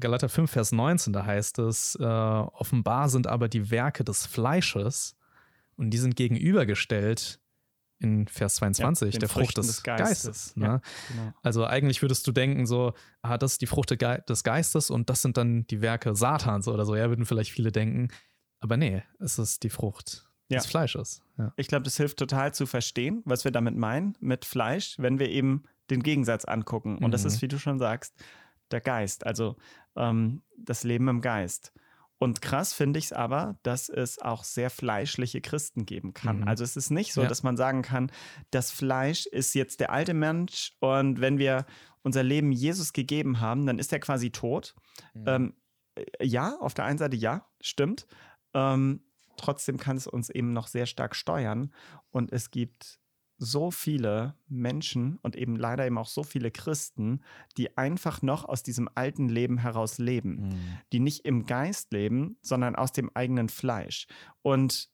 Galater 0.00 0.28
5, 0.28 0.50
Vers 0.50 0.72
19, 0.72 1.12
da 1.12 1.24
heißt 1.26 1.58
es, 1.60 1.94
äh, 2.00 2.04
offenbar 2.04 3.08
sind 3.08 3.26
aber 3.26 3.48
die 3.48 3.70
Werke 3.70 4.02
des 4.02 4.26
Fleisches 4.26 5.16
und 5.76 5.90
die 5.90 5.98
sind 5.98 6.16
gegenübergestellt 6.16 7.38
in 8.00 8.28
Vers 8.28 8.56
22, 8.56 9.12
den 9.12 9.20
der 9.20 9.28
Frucht 9.28 9.46
Früchten 9.46 9.60
des, 9.62 9.66
des 9.76 9.82
Geistes. 9.82 10.06
Geistes. 10.26 10.56
ne? 10.56 10.66
Ja. 10.66 10.80
Genau. 11.08 11.32
Also 11.42 11.64
eigentlich 11.66 12.00
würdest 12.02 12.26
du 12.26 12.32
denken, 12.32 12.66
so, 12.66 12.92
ah, 13.22 13.38
das 13.38 13.52
ist 13.52 13.60
die 13.62 13.66
Frucht 13.66 13.90
des 13.90 14.44
Geistes 14.44 14.90
und 14.90 15.10
das 15.10 15.22
sind 15.22 15.36
dann 15.36 15.66
die 15.66 15.80
Werke 15.80 16.14
Satans 16.14 16.68
oder 16.68 16.84
so. 16.84 16.94
Ja, 16.96 17.08
würden 17.08 17.26
vielleicht 17.26 17.50
viele 17.52 17.72
denken. 17.72 18.08
Aber 18.60 18.76
nee, 18.76 19.02
es 19.20 19.38
ist 19.38 19.62
die 19.62 19.70
Frucht 19.70 20.28
Ja. 20.48 20.58
des 20.58 20.66
Fleisches. 20.66 21.22
Ja. 21.38 21.52
Ich 21.56 21.68
glaube, 21.68 21.84
das 21.84 21.96
hilft 21.96 22.18
total 22.18 22.54
zu 22.54 22.66
verstehen, 22.66 23.22
was 23.24 23.44
wir 23.44 23.50
damit 23.52 23.76
meinen 23.76 24.16
mit 24.20 24.44
Fleisch, 24.44 24.94
wenn 24.98 25.18
wir 25.18 25.28
eben 25.28 25.64
den 25.90 26.02
Gegensatz 26.02 26.44
angucken. 26.44 26.98
Und 26.98 27.10
das 27.12 27.22
Mhm. 27.22 27.28
ist, 27.28 27.42
wie 27.42 27.48
du 27.48 27.58
schon 27.58 27.78
sagst, 27.78 28.14
der 28.70 28.80
Geist, 28.80 29.26
also 29.26 29.56
ähm, 29.96 30.42
das 30.56 30.84
Leben 30.84 31.08
im 31.08 31.20
Geist. 31.20 31.72
Und 32.18 32.42
krass 32.42 32.74
finde 32.74 32.98
ich 32.98 33.06
es 33.06 33.12
aber, 33.12 33.58
dass 33.62 33.88
es 33.88 34.20
auch 34.20 34.42
sehr 34.42 34.70
fleischliche 34.70 35.40
Christen 35.40 35.86
geben 35.86 36.14
kann. 36.14 36.40
Mhm. 36.40 36.48
Also 36.48 36.64
es 36.64 36.76
ist 36.76 36.90
nicht 36.90 37.12
so, 37.12 37.22
Ja. 37.22 37.28
dass 37.28 37.42
man 37.44 37.56
sagen 37.56 37.82
kann, 37.82 38.10
das 38.50 38.70
Fleisch 38.72 39.26
ist 39.26 39.54
jetzt 39.54 39.80
der 39.80 39.92
alte 39.92 40.14
Mensch 40.14 40.72
und 40.80 41.20
wenn 41.20 41.38
wir 41.38 41.64
unser 42.02 42.22
Leben 42.22 42.52
Jesus 42.52 42.92
gegeben 42.92 43.40
haben, 43.40 43.66
dann 43.66 43.78
ist 43.78 43.92
er 43.92 44.00
quasi 44.00 44.30
tot. 44.30 44.74
Ähm, 45.26 45.54
äh, 45.94 46.04
ja, 46.26 46.56
auf 46.58 46.74
der 46.74 46.84
einen 46.86 46.98
Seite 46.98 47.16
ja, 47.16 47.46
stimmt. 47.60 48.06
Ähm, 48.54 49.02
trotzdem 49.36 49.76
kann 49.76 49.96
es 49.96 50.06
uns 50.06 50.30
eben 50.30 50.52
noch 50.52 50.66
sehr 50.66 50.86
stark 50.86 51.14
steuern. 51.14 51.72
Und 52.10 52.32
es 52.32 52.50
gibt 52.50 52.98
so 53.38 53.70
viele 53.70 54.34
Menschen 54.48 55.18
und 55.22 55.36
eben 55.36 55.56
leider 55.56 55.86
eben 55.86 55.96
auch 55.96 56.08
so 56.08 56.24
viele 56.24 56.50
Christen, 56.50 57.20
die 57.56 57.78
einfach 57.78 58.20
noch 58.20 58.44
aus 58.44 58.62
diesem 58.62 58.88
alten 58.94 59.28
Leben 59.28 59.58
heraus 59.58 59.98
leben, 59.98 60.48
Mhm. 60.48 60.78
die 60.92 61.00
nicht 61.00 61.24
im 61.24 61.46
Geist 61.46 61.92
leben, 61.92 62.36
sondern 62.42 62.74
aus 62.74 62.92
dem 62.92 63.10
eigenen 63.14 63.48
Fleisch. 63.48 64.06
Und 64.42 64.90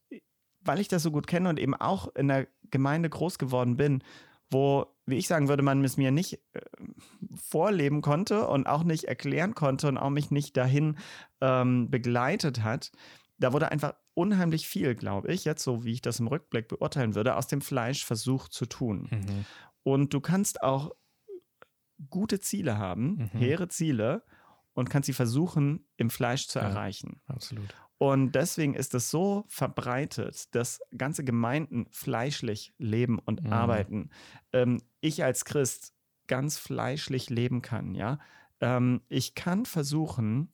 weil 0.60 0.80
ich 0.80 0.88
das 0.88 1.02
so 1.02 1.10
gut 1.10 1.26
kenne 1.26 1.48
und 1.48 1.58
eben 1.58 1.74
auch 1.74 2.14
in 2.14 2.28
der 2.28 2.46
Gemeinde 2.70 3.08
groß 3.10 3.38
geworden 3.38 3.76
bin, 3.76 4.02
wo, 4.50 4.86
wie 5.06 5.16
ich 5.16 5.26
sagen 5.26 5.48
würde, 5.48 5.62
man 5.62 5.82
es 5.84 5.96
mir 5.96 6.10
nicht 6.10 6.34
äh, 6.52 6.60
vorleben 7.36 8.02
konnte 8.02 8.46
und 8.46 8.66
auch 8.66 8.84
nicht 8.84 9.04
erklären 9.04 9.54
konnte 9.54 9.88
und 9.88 9.98
auch 9.98 10.10
mich 10.10 10.30
nicht 10.30 10.56
dahin 10.56 10.96
ähm, 11.40 11.90
begleitet 11.90 12.62
hat, 12.62 12.92
da 13.38 13.52
wurde 13.52 13.70
einfach 13.70 13.94
unheimlich 14.14 14.66
viel, 14.68 14.94
glaube 14.94 15.32
ich, 15.32 15.44
jetzt 15.44 15.62
so 15.64 15.84
wie 15.84 15.92
ich 15.92 16.02
das 16.02 16.20
im 16.20 16.28
Rückblick 16.28 16.68
beurteilen 16.68 17.14
würde, 17.14 17.36
aus 17.36 17.46
dem 17.46 17.60
Fleisch 17.60 18.04
versucht 18.04 18.52
zu 18.52 18.66
tun. 18.66 19.08
Mhm. 19.10 19.44
Und 19.82 20.14
du 20.14 20.20
kannst 20.20 20.62
auch 20.62 20.92
gute 22.10 22.40
Ziele 22.40 22.78
haben, 22.78 23.30
Mhm. 23.32 23.38
hehre 23.38 23.68
Ziele 23.68 24.24
und 24.74 24.90
kannst 24.90 25.06
sie 25.06 25.12
versuchen, 25.12 25.86
im 25.96 26.10
Fleisch 26.10 26.48
zu 26.48 26.58
Ja. 26.58 26.66
erreichen. 26.66 27.20
Absolut. 27.26 27.74
Und 27.98 28.32
deswegen 28.32 28.74
ist 28.74 28.94
es 28.94 29.10
so 29.10 29.44
verbreitet, 29.48 30.54
dass 30.54 30.80
ganze 30.96 31.24
Gemeinden 31.24 31.86
fleischlich 31.90 32.74
leben 32.78 33.18
und 33.20 33.44
Mhm. 33.44 33.52
arbeiten. 33.52 34.10
Ähm, 34.52 34.82
ich 35.00 35.22
als 35.24 35.44
Christ 35.44 35.94
ganz 36.26 36.58
fleischlich 36.58 37.30
leben 37.30 37.62
kann, 37.62 37.94
ja. 37.94 38.18
Ähm, 38.60 39.02
ich 39.08 39.34
kann 39.34 39.64
versuchen, 39.64 40.50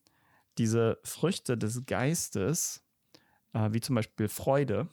diese 0.60 0.98
Früchte 1.04 1.56
des 1.56 1.86
Geistes, 1.86 2.84
äh, 3.54 3.70
wie 3.72 3.80
zum 3.80 3.94
Beispiel 3.96 4.28
Freude, 4.28 4.88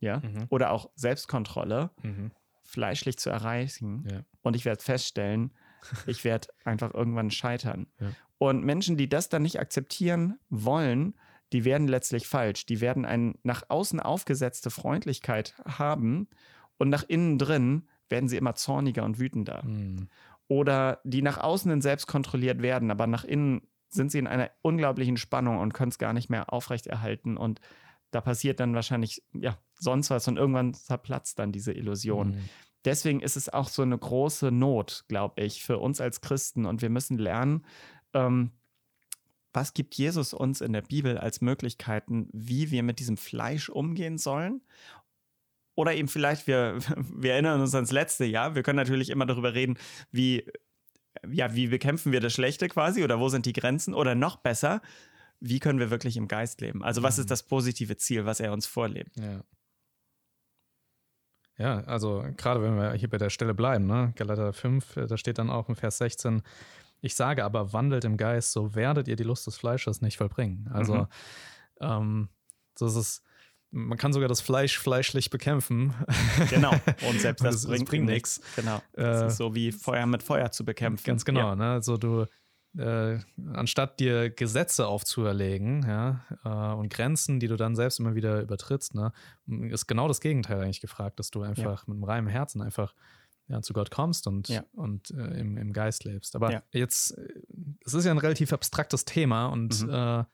ja, 0.00 0.20
Mhm. 0.20 0.46
oder 0.48 0.70
auch 0.72 0.90
Selbstkontrolle, 0.96 1.90
Mhm. 2.02 2.30
fleischlich 2.64 3.18
zu 3.18 3.28
erreichen. 3.30 4.06
Ja. 4.10 4.20
Und 4.42 4.56
ich 4.56 4.64
werde 4.64 4.82
feststellen, 4.82 5.52
ich 6.06 6.24
werde 6.24 6.48
einfach 6.64 6.94
irgendwann 6.94 7.30
scheitern. 7.30 7.86
Ja. 8.00 8.08
Und 8.38 8.64
Menschen, 8.64 8.96
die 8.96 9.08
das 9.08 9.28
dann 9.28 9.42
nicht 9.42 9.60
akzeptieren 9.60 10.38
wollen, 10.48 11.14
die 11.52 11.64
werden 11.66 11.86
letztlich 11.88 12.26
falsch. 12.26 12.64
Die 12.64 12.80
werden 12.80 13.04
eine 13.04 13.34
nach 13.42 13.64
außen 13.68 14.00
aufgesetzte 14.00 14.70
Freundlichkeit 14.70 15.54
haben 15.66 16.28
und 16.78 16.88
nach 16.88 17.04
innen 17.06 17.38
drin 17.38 17.88
werden 18.08 18.28
sie 18.30 18.38
immer 18.38 18.54
zorniger 18.54 19.04
und 19.04 19.18
wütender. 19.18 19.62
Mhm. 19.64 20.08
Oder 20.48 21.00
die 21.04 21.22
nach 21.22 21.38
außen 21.38 21.80
selbst 21.82 22.06
kontrolliert 22.06 22.62
werden, 22.62 22.90
aber 22.90 23.06
nach 23.06 23.24
innen 23.24 23.62
sind 23.90 24.10
sie 24.10 24.18
in 24.18 24.26
einer 24.26 24.50
unglaublichen 24.62 25.16
Spannung 25.16 25.58
und 25.58 25.74
können 25.74 25.90
es 25.90 25.98
gar 25.98 26.12
nicht 26.12 26.30
mehr 26.30 26.52
aufrechterhalten. 26.52 27.36
Und 27.36 27.60
da 28.10 28.20
passiert 28.20 28.60
dann 28.60 28.74
wahrscheinlich 28.74 29.22
ja 29.32 29.56
sonst 29.78 30.10
was 30.10 30.26
und 30.28 30.36
irgendwann 30.36 30.74
zerplatzt 30.74 31.38
dann 31.38 31.52
diese 31.52 31.72
Illusion. 31.72 32.30
Mhm. 32.30 32.48
Deswegen 32.84 33.20
ist 33.20 33.36
es 33.36 33.48
auch 33.48 33.68
so 33.68 33.82
eine 33.82 33.98
große 33.98 34.50
Not, 34.50 35.04
glaube 35.08 35.42
ich, 35.42 35.62
für 35.62 35.78
uns 35.78 36.00
als 36.00 36.20
Christen. 36.20 36.64
Und 36.64 36.82
wir 36.82 36.88
müssen 36.88 37.18
lernen, 37.18 37.64
ähm, 38.14 38.52
was 39.52 39.74
gibt 39.74 39.96
Jesus 39.96 40.32
uns 40.32 40.60
in 40.60 40.72
der 40.72 40.82
Bibel 40.82 41.18
als 41.18 41.40
Möglichkeiten, 41.40 42.28
wie 42.32 42.70
wir 42.70 42.82
mit 42.82 43.00
diesem 43.00 43.16
Fleisch 43.16 43.68
umgehen 43.68 44.16
sollen? 44.16 44.62
Oder 45.74 45.94
eben 45.94 46.08
vielleicht, 46.08 46.46
wir, 46.46 46.78
wir 46.96 47.32
erinnern 47.32 47.60
uns 47.60 47.74
ans 47.74 47.92
letzte 47.92 48.24
Jahr, 48.24 48.54
wir 48.54 48.62
können 48.62 48.76
natürlich 48.76 49.10
immer 49.10 49.26
darüber 49.26 49.54
reden, 49.54 49.76
wie, 50.10 50.46
ja, 51.30 51.54
wie 51.54 51.68
bekämpfen 51.68 52.12
wir 52.12 52.20
das 52.20 52.32
Schlechte 52.32 52.68
quasi 52.68 53.04
oder 53.04 53.18
wo 53.18 53.28
sind 53.28 53.46
die 53.46 53.52
Grenzen? 53.52 53.94
Oder 53.94 54.14
noch 54.14 54.36
besser, 54.36 54.80
wie 55.40 55.58
können 55.60 55.78
wir 55.78 55.90
wirklich 55.90 56.16
im 56.16 56.28
Geist 56.28 56.60
leben? 56.60 56.82
Also 56.84 57.02
was 57.02 57.18
ist 57.18 57.26
mhm. 57.26 57.30
das 57.30 57.42
positive 57.42 57.96
Ziel, 57.96 58.26
was 58.26 58.40
er 58.40 58.52
uns 58.52 58.66
vorlebt? 58.66 59.18
Ja. 59.18 59.42
Ja, 61.56 61.80
also 61.80 62.24
gerade 62.38 62.62
wenn 62.62 62.76
wir 62.76 62.94
hier 62.94 63.10
bei 63.10 63.18
der 63.18 63.28
Stelle 63.28 63.52
bleiben, 63.52 63.84
ne? 63.84 64.14
Galater 64.16 64.54
5, 64.54 64.94
da 65.06 65.18
steht 65.18 65.36
dann 65.36 65.50
auch 65.50 65.68
im 65.68 65.76
Vers 65.76 65.98
16, 65.98 66.42
ich 67.02 67.14
sage 67.14 67.44
aber, 67.44 67.72
wandelt 67.72 68.04
im 68.04 68.16
Geist, 68.16 68.52
so 68.52 68.74
werdet 68.74 69.08
ihr 69.08 69.16
die 69.16 69.24
Lust 69.24 69.46
des 69.46 69.56
Fleisches 69.56 70.00
nicht 70.00 70.16
vollbringen. 70.16 70.70
Also, 70.72 70.94
mhm. 70.94 71.06
ähm, 71.80 72.28
so 72.78 72.86
ist 72.86 72.96
es. 72.96 73.22
Man 73.72 73.98
kann 73.98 74.12
sogar 74.12 74.28
das 74.28 74.40
Fleisch 74.40 74.78
fleischlich 74.78 75.30
bekämpfen. 75.30 75.94
Genau. 76.48 76.70
Und 77.08 77.20
selbst 77.20 77.44
das, 77.44 77.56
das 77.56 77.66
bringt, 77.66 77.88
bringt 77.88 78.06
nichts. 78.06 78.40
Genau. 78.56 78.82
Das 78.92 79.22
äh, 79.22 79.26
ist 79.28 79.36
so 79.36 79.54
wie 79.54 79.70
Feuer 79.72 80.06
mit 80.06 80.22
Feuer 80.22 80.50
zu 80.50 80.64
bekämpfen. 80.64 81.04
Ganz 81.04 81.24
genau. 81.24 81.50
Ja. 81.50 81.56
Ne? 81.56 81.70
Also 81.70 81.96
du, 81.96 82.26
äh, 82.76 83.18
anstatt 83.52 83.98
dir 84.00 84.30
Gesetze 84.30 84.86
aufzuerlegen 84.86 85.84
ja, 85.86 86.24
äh, 86.44 86.74
und 86.74 86.92
Grenzen, 86.92 87.40
die 87.40 87.48
du 87.48 87.56
dann 87.56 87.74
selbst 87.74 87.98
immer 87.98 88.14
wieder 88.14 88.42
übertrittst, 88.42 88.94
ne, 88.94 89.12
ist 89.46 89.86
genau 89.86 90.08
das 90.08 90.20
Gegenteil 90.20 90.60
eigentlich 90.60 90.80
gefragt, 90.80 91.18
dass 91.18 91.30
du 91.30 91.42
einfach 91.42 91.82
ja. 91.82 91.84
mit 91.86 91.96
einem 91.96 92.04
reinen 92.04 92.28
Herzen 92.28 92.62
einfach 92.62 92.94
ja, 93.48 93.60
zu 93.62 93.72
Gott 93.72 93.90
kommst 93.90 94.28
und, 94.28 94.48
ja. 94.48 94.64
und 94.72 95.10
äh, 95.10 95.40
im, 95.40 95.56
im 95.56 95.72
Geist 95.72 96.04
lebst. 96.04 96.36
Aber 96.36 96.62
jetzt, 96.72 97.18
äh, 97.18 97.28
es 97.84 97.94
ist 97.94 98.04
ja 98.04 98.12
ein 98.12 98.18
relativ 98.18 98.52
abstraktes 98.52 99.04
Thema 99.04 99.46
und 99.46 99.82
mhm. 99.82 100.24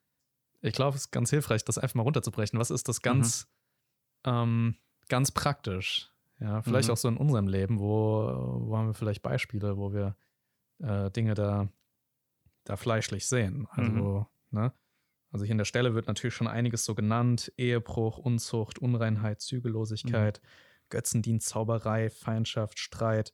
Ich 0.60 0.72
glaube, 0.72 0.96
es 0.96 1.02
ist 1.02 1.10
ganz 1.10 1.30
hilfreich, 1.30 1.64
das 1.64 1.78
einfach 1.78 1.94
mal 1.94 2.02
runterzubrechen. 2.02 2.58
Was 2.58 2.70
ist 2.70 2.88
das 2.88 3.02
ganz, 3.02 3.48
mhm. 4.24 4.32
ähm, 4.32 4.74
ganz 5.08 5.30
praktisch? 5.30 6.10
Ja, 6.38 6.62
vielleicht 6.62 6.88
mhm. 6.88 6.92
auch 6.92 6.98
so 6.98 7.08
in 7.08 7.16
unserem 7.16 7.48
Leben, 7.48 7.78
wo, 7.80 8.60
wo 8.60 8.76
haben 8.76 8.88
wir 8.88 8.94
vielleicht 8.94 9.22
Beispiele, 9.22 9.76
wo 9.76 9.92
wir 9.92 10.16
äh, 10.78 11.10
Dinge 11.10 11.34
da, 11.34 11.68
da 12.64 12.76
fleischlich 12.76 13.26
sehen. 13.26 13.66
Also, 13.70 14.26
mhm. 14.50 14.58
ne? 14.58 14.72
Also 15.32 15.44
hier 15.44 15.52
in 15.52 15.58
der 15.58 15.64
Stelle 15.64 15.94
wird 15.94 16.06
natürlich 16.06 16.34
schon 16.34 16.46
einiges 16.46 16.84
so 16.84 16.94
genannt: 16.94 17.52
Ehebruch, 17.56 18.18
Unzucht, 18.18 18.78
Unreinheit, 18.78 19.40
Zügellosigkeit. 19.40 20.40
Mhm. 20.42 20.48
Götzendienst, 20.88 21.48
Zauberei, 21.48 22.10
Feindschaft, 22.10 22.78
Streit. 22.78 23.32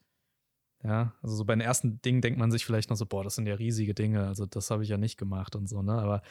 Ja, 0.82 1.14
also 1.22 1.36
so 1.36 1.44
bei 1.44 1.54
den 1.54 1.60
ersten 1.60 2.02
Dingen 2.02 2.20
denkt 2.20 2.38
man 2.38 2.50
sich 2.50 2.64
vielleicht 2.64 2.90
noch 2.90 2.96
so, 2.96 3.06
boah, 3.06 3.22
das 3.22 3.36
sind 3.36 3.46
ja 3.46 3.54
riesige 3.54 3.94
Dinge, 3.94 4.26
also 4.26 4.46
das 4.46 4.70
habe 4.70 4.82
ich 4.82 4.88
ja 4.88 4.96
nicht 4.96 5.16
gemacht 5.16 5.54
und 5.54 5.68
so, 5.68 5.80
ne? 5.82 5.92
Aber 5.92 6.22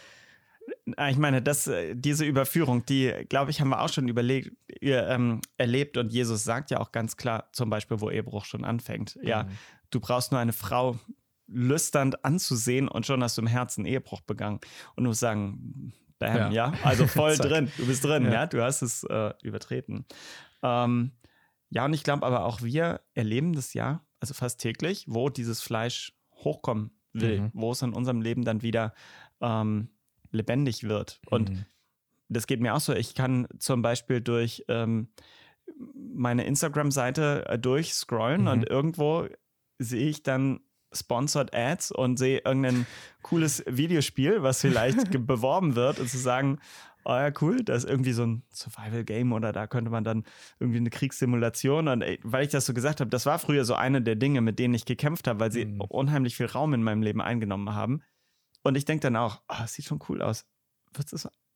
ich 0.85 1.17
meine, 1.17 1.41
das, 1.41 1.67
äh, 1.67 1.95
diese 1.95 2.25
Überführung, 2.25 2.85
die, 2.85 3.13
glaube 3.29 3.51
ich, 3.51 3.61
haben 3.61 3.69
wir 3.69 3.81
auch 3.81 3.89
schon 3.89 4.07
überlegt, 4.07 4.51
ähm, 4.81 5.41
erlebt 5.57 5.97
und 5.97 6.11
Jesus 6.11 6.43
sagt 6.43 6.71
ja 6.71 6.79
auch 6.79 6.91
ganz 6.91 7.17
klar, 7.17 7.49
zum 7.53 7.69
Beispiel, 7.69 8.01
wo 8.01 8.09
Ehebruch 8.09 8.45
schon 8.45 8.65
anfängt. 8.65 9.17
Ja, 9.21 9.43
mhm. 9.43 9.49
du 9.91 9.99
brauchst 9.99 10.31
nur 10.31 10.41
eine 10.41 10.53
Frau 10.53 10.97
lüsternd 11.47 12.23
anzusehen 12.25 12.87
und 12.87 13.05
schon 13.05 13.21
hast 13.21 13.37
du 13.37 13.41
im 13.41 13.47
Herzen 13.47 13.85
Ehebruch 13.85 14.21
begangen. 14.21 14.59
Und 14.95 15.03
du 15.03 15.13
sagen, 15.13 15.93
bam, 16.17 16.51
ja, 16.51 16.71
ja? 16.71 16.73
also 16.83 17.07
voll 17.07 17.37
drin, 17.37 17.71
du 17.77 17.85
bist 17.85 18.03
drin, 18.03 18.25
ja, 18.25 18.31
ja? 18.31 18.47
du 18.47 18.63
hast 18.63 18.81
es 18.81 19.03
äh, 19.03 19.33
übertreten. 19.43 20.05
Ähm, 20.63 21.11
ja, 21.69 21.85
und 21.85 21.93
ich 21.93 22.03
glaube 22.03 22.25
aber 22.25 22.45
auch 22.45 22.61
wir 22.61 23.01
erleben 23.13 23.53
das 23.53 23.73
ja, 23.73 24.03
also 24.19 24.33
fast 24.33 24.59
täglich, 24.59 25.05
wo 25.07 25.29
dieses 25.29 25.61
Fleisch 25.61 26.13
hochkommen 26.35 26.91
will, 27.13 27.41
mhm. 27.41 27.51
wo 27.53 27.71
es 27.71 27.81
in 27.81 27.93
unserem 27.93 28.21
Leben 28.21 28.45
dann 28.45 28.61
wieder 28.61 28.93
ähm, 29.41 29.89
lebendig 30.31 30.83
wird. 30.83 31.19
Und 31.27 31.49
mhm. 31.49 31.65
das 32.29 32.47
geht 32.47 32.61
mir 32.61 32.73
auch 32.73 32.79
so. 32.79 32.93
Ich 32.93 33.15
kann 33.15 33.47
zum 33.59 33.81
Beispiel 33.81 34.21
durch 34.21 34.65
ähm, 34.67 35.09
meine 35.93 36.45
Instagram-Seite 36.45 37.45
äh, 37.47 37.59
durchscrollen 37.59 38.41
mhm. 38.41 38.47
und 38.47 38.69
irgendwo 38.69 39.27
sehe 39.79 40.09
ich 40.09 40.23
dann 40.23 40.61
Sponsored 40.93 41.55
Ads 41.55 41.91
und 41.91 42.17
sehe 42.17 42.41
irgendein 42.43 42.85
cooles 43.21 43.63
Videospiel, 43.67 44.43
was 44.43 44.61
vielleicht 44.61 45.11
beworben 45.25 45.75
wird 45.75 45.99
und 45.99 46.09
zu 46.09 46.17
sagen, 46.17 46.59
oh 47.05 47.11
ja, 47.11 47.31
cool, 47.41 47.63
da 47.63 47.73
ist 47.73 47.87
irgendwie 47.87 48.11
so 48.11 48.23
ein 48.23 48.43
Survival-Game 48.51 49.33
oder 49.33 49.51
da 49.51 49.67
könnte 49.67 49.89
man 49.89 50.03
dann 50.03 50.23
irgendwie 50.59 50.77
eine 50.77 50.89
Kriegssimulation. 50.89 51.87
Und 51.87 52.01
ey, 52.01 52.19
weil 52.23 52.45
ich 52.45 52.51
das 52.51 52.65
so 52.65 52.73
gesagt 52.73 52.99
habe, 52.99 53.09
das 53.09 53.25
war 53.25 53.39
früher 53.39 53.65
so 53.65 53.73
eine 53.73 54.01
der 54.01 54.15
Dinge, 54.15 54.41
mit 54.41 54.59
denen 54.59 54.73
ich 54.73 54.85
gekämpft 54.85 55.27
habe, 55.27 55.39
weil 55.39 55.51
sie 55.51 55.65
mhm. 55.65 55.81
unheimlich 55.81 56.35
viel 56.35 56.45
Raum 56.45 56.73
in 56.73 56.83
meinem 56.83 57.01
Leben 57.01 57.21
eingenommen 57.21 57.73
haben. 57.73 58.01
Und 58.63 58.75
ich 58.75 58.85
denke 58.85 59.01
dann 59.01 59.15
auch, 59.15 59.41
oh, 59.47 59.65
sieht 59.67 59.85
schon 59.85 59.99
cool 60.09 60.21
aus. 60.21 60.45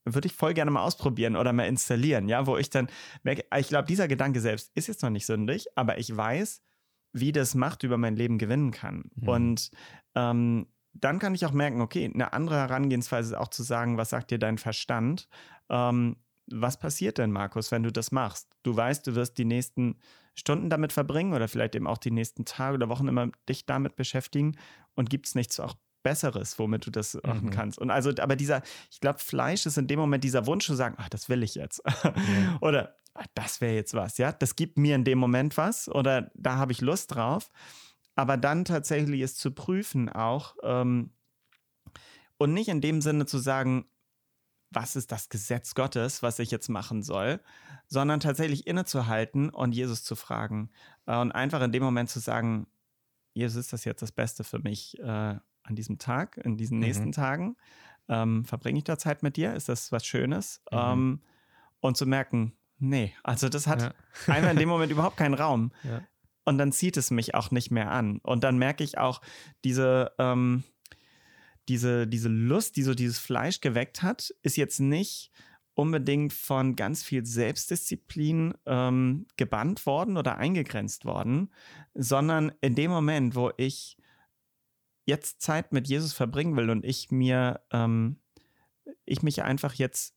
Würde 0.06 0.28
ich 0.28 0.34
voll 0.34 0.54
gerne 0.54 0.72
mal 0.72 0.84
ausprobieren 0.84 1.36
oder 1.36 1.52
mal 1.52 1.68
installieren, 1.68 2.30
ja, 2.30 2.46
wo 2.46 2.58
ich 2.58 2.70
dann 2.70 2.88
merke, 3.24 3.46
ich 3.58 3.68
glaube, 3.68 3.88
dieser 3.88 4.08
Gedanke 4.08 4.40
selbst 4.40 4.72
ist 4.76 4.88
jetzt 4.88 5.02
noch 5.02 5.10
nicht 5.10 5.26
sündig, 5.26 5.68
aber 5.76 5.98
ich 5.98 6.16
weiß, 6.16 6.62
wie 7.14 7.32
das 7.32 7.56
Macht 7.56 7.84
über 7.84 7.98
mein 7.98 8.16
Leben 8.16 8.38
gewinnen 8.38 8.72
kann. 8.72 9.10
Mhm. 9.16 9.28
Und 9.28 9.72
ähm, 10.14 10.68
dann 10.94 11.20
kann 11.20 11.36
ich 11.36 11.46
auch 11.46 11.52
merken, 11.52 11.82
okay, 11.82 12.10
eine 12.14 12.34
andere 12.34 12.56
Herangehensweise 12.56 13.34
ist 13.34 13.40
auch 13.40 13.50
zu 13.50 13.64
sagen, 13.64 13.98
was 13.98 14.12
sagt 14.12 14.32
dir 14.32 14.40
dein 14.40 14.58
Verstand? 14.58 15.28
Ähm, 15.70 16.18
was 16.48 16.78
passiert 16.78 17.18
denn, 17.18 17.32
Markus, 17.32 17.72
wenn 17.72 17.84
du 17.84 17.92
das 17.92 18.12
machst? 18.12 18.56
Du 18.64 18.76
weißt, 18.76 19.08
du 19.08 19.16
wirst 19.16 19.38
die 19.38 19.46
nächsten 19.46 19.98
Stunden 20.36 20.70
damit 20.70 20.94
verbringen 20.94 21.34
oder 21.34 21.48
vielleicht 21.48 21.76
eben 21.76 21.88
auch 21.88 21.98
die 21.98 22.12
nächsten 22.12 22.46
Tage 22.46 22.76
oder 22.76 22.90
Wochen 22.90 23.08
immer 23.08 23.30
dich 23.50 23.66
damit 23.66 23.96
beschäftigen 23.96 24.58
und 24.94 25.10
gibt 25.10 25.28
es 25.28 25.36
nichts 25.36 25.60
auch 25.60 25.76
Besseres, 26.06 26.58
womit 26.58 26.86
du 26.86 26.92
das 26.92 27.20
machen 27.24 27.48
mhm. 27.48 27.52
kannst. 27.52 27.80
Und 27.80 27.90
also, 27.90 28.12
aber 28.20 28.38
dieser, 28.38 28.62
ich 28.90 29.02
glaube, 29.02 29.20
Fleisch 29.20 29.66
ist 29.66 29.78
in 29.78 29.88
dem 29.88 30.00
Moment 30.00 30.24
dieser 30.24 30.46
Wunsch 30.46 30.66
zu 30.66 30.76
sagen, 30.76 30.96
ach, 30.98 31.10
das 31.10 31.28
will 31.28 31.44
ich 31.44 31.56
jetzt. 31.56 31.84
Mhm. 32.04 32.58
oder 32.62 32.96
ach, 33.14 33.28
das 33.34 33.60
wäre 33.60 33.76
jetzt 33.76 33.94
was, 33.94 34.18
ja. 34.18 34.32
Das 34.32 34.56
gibt 34.56 34.78
mir 34.78 34.96
in 34.96 35.04
dem 35.04 35.18
Moment 35.18 35.58
was 35.58 35.90
oder 35.90 36.32
da 36.36 36.56
habe 36.56 36.72
ich 36.72 36.80
Lust 36.80 37.14
drauf 37.14 37.52
aber 38.16 38.38
dann 38.38 38.66
tatsächlich 38.66 39.22
es 39.22 39.36
zu 39.36 39.52
prüfen 39.52 40.10
auch 40.10 40.56
ähm, 40.64 41.12
und 42.38 42.54
nicht 42.54 42.70
in 42.70 42.82
dem 42.82 43.02
Sinne 43.02 43.26
zu 43.26 43.38
sagen, 43.38 43.86
was 44.72 44.96
ist 44.96 45.12
das 45.12 45.30
Gesetz 45.30 45.76
Gottes, 45.76 46.24
was 46.24 46.40
ich 46.40 46.52
jetzt 46.52 46.70
machen 46.70 47.04
soll, 47.04 47.40
sondern 47.88 48.20
tatsächlich 48.20 48.68
innezuhalten 48.68 49.50
und 49.50 49.74
Jesus 49.74 50.04
zu 50.04 50.16
fragen 50.16 50.70
äh, 51.06 51.18
und 51.18 51.32
einfach 51.32 51.62
in 51.62 51.72
dem 51.72 51.84
Moment 51.84 52.10
zu 52.10 52.20
sagen, 52.20 52.68
Jesus, 53.34 53.58
ist 53.58 53.74
das 53.74 53.86
jetzt 53.86 54.02
das 54.02 54.12
Beste 54.12 54.44
für 54.44 54.60
mich 54.60 54.98
äh, 55.00 55.36
an 55.66 55.76
diesem 55.76 55.98
Tag, 55.98 56.38
in 56.38 56.58
diesen 56.58 56.78
mhm. 56.78 56.84
nächsten 56.84 57.12
Tagen? 57.12 57.56
Ähm, 58.08 58.46
verbringe 58.46 58.78
ich 58.78 58.84
da 58.84 58.98
Zeit 58.98 59.24
mit 59.24 59.36
dir? 59.36 59.54
Ist 59.54 59.70
das 59.70 59.92
was 59.92 60.06
Schönes? 60.06 60.62
Mhm. 60.72 60.78
Ähm, 60.78 61.20
und 61.80 61.98
zu 61.98 62.06
merken, 62.06 62.54
nee, 62.80 63.14
also 63.24 63.50
das 63.50 63.68
hat 63.68 63.82
ja. 63.82 63.94
einfach 64.34 64.52
in 64.52 64.58
dem 64.58 64.70
Moment 64.70 64.92
überhaupt 64.92 65.18
keinen 65.18 65.34
Raum. 65.34 65.72
Ja 65.84 66.02
und 66.46 66.58
dann 66.58 66.72
zieht 66.72 66.96
es 66.96 67.12
mich 67.12 67.36
auch 67.36 67.52
nicht 67.52 67.72
mehr 67.72 67.92
an. 67.92 68.20
Und 68.20 68.44
dann 68.44 68.58
merke 68.58 68.84
ich 68.84 68.98
auch 68.98 69.20
diese, 69.64 70.14
ähm, 70.20 70.64
diese, 71.68 72.08
diese 72.08 72.30
Lust, 72.30 72.78
die 72.78 72.84
so 72.84 72.94
dieses 72.94 73.20
Fleisch 73.20 73.60
geweckt 73.60 74.04
hat, 74.04 74.34
ist 74.44 74.56
jetzt 74.56 74.80
nicht 74.80 75.32
unbedingt 75.74 76.32
von 76.32 76.76
ganz 76.78 77.04
viel 77.04 77.26
Selbstdisziplin 77.26 78.54
ähm, 78.66 79.26
gebannt 79.36 79.86
worden 79.86 80.16
oder 80.16 80.38
eingegrenzt 80.38 81.04
worden, 81.04 81.52
sondern 81.94 82.54
in 82.62 82.76
dem 82.76 82.92
Moment, 82.92 83.36
wo 83.36 83.52
ich 83.58 83.98
jetzt 85.06 85.42
Zeit 85.42 85.72
mit 85.72 85.88
Jesus 85.88 86.14
verbringen 86.14 86.56
will 86.58 86.70
und 86.70 86.84
ich 86.84 87.12
mir, 87.12 87.62
ähm, 87.72 88.20
ich 89.06 89.22
mich 89.24 89.44
einfach 89.44 89.74
jetzt 89.74 90.16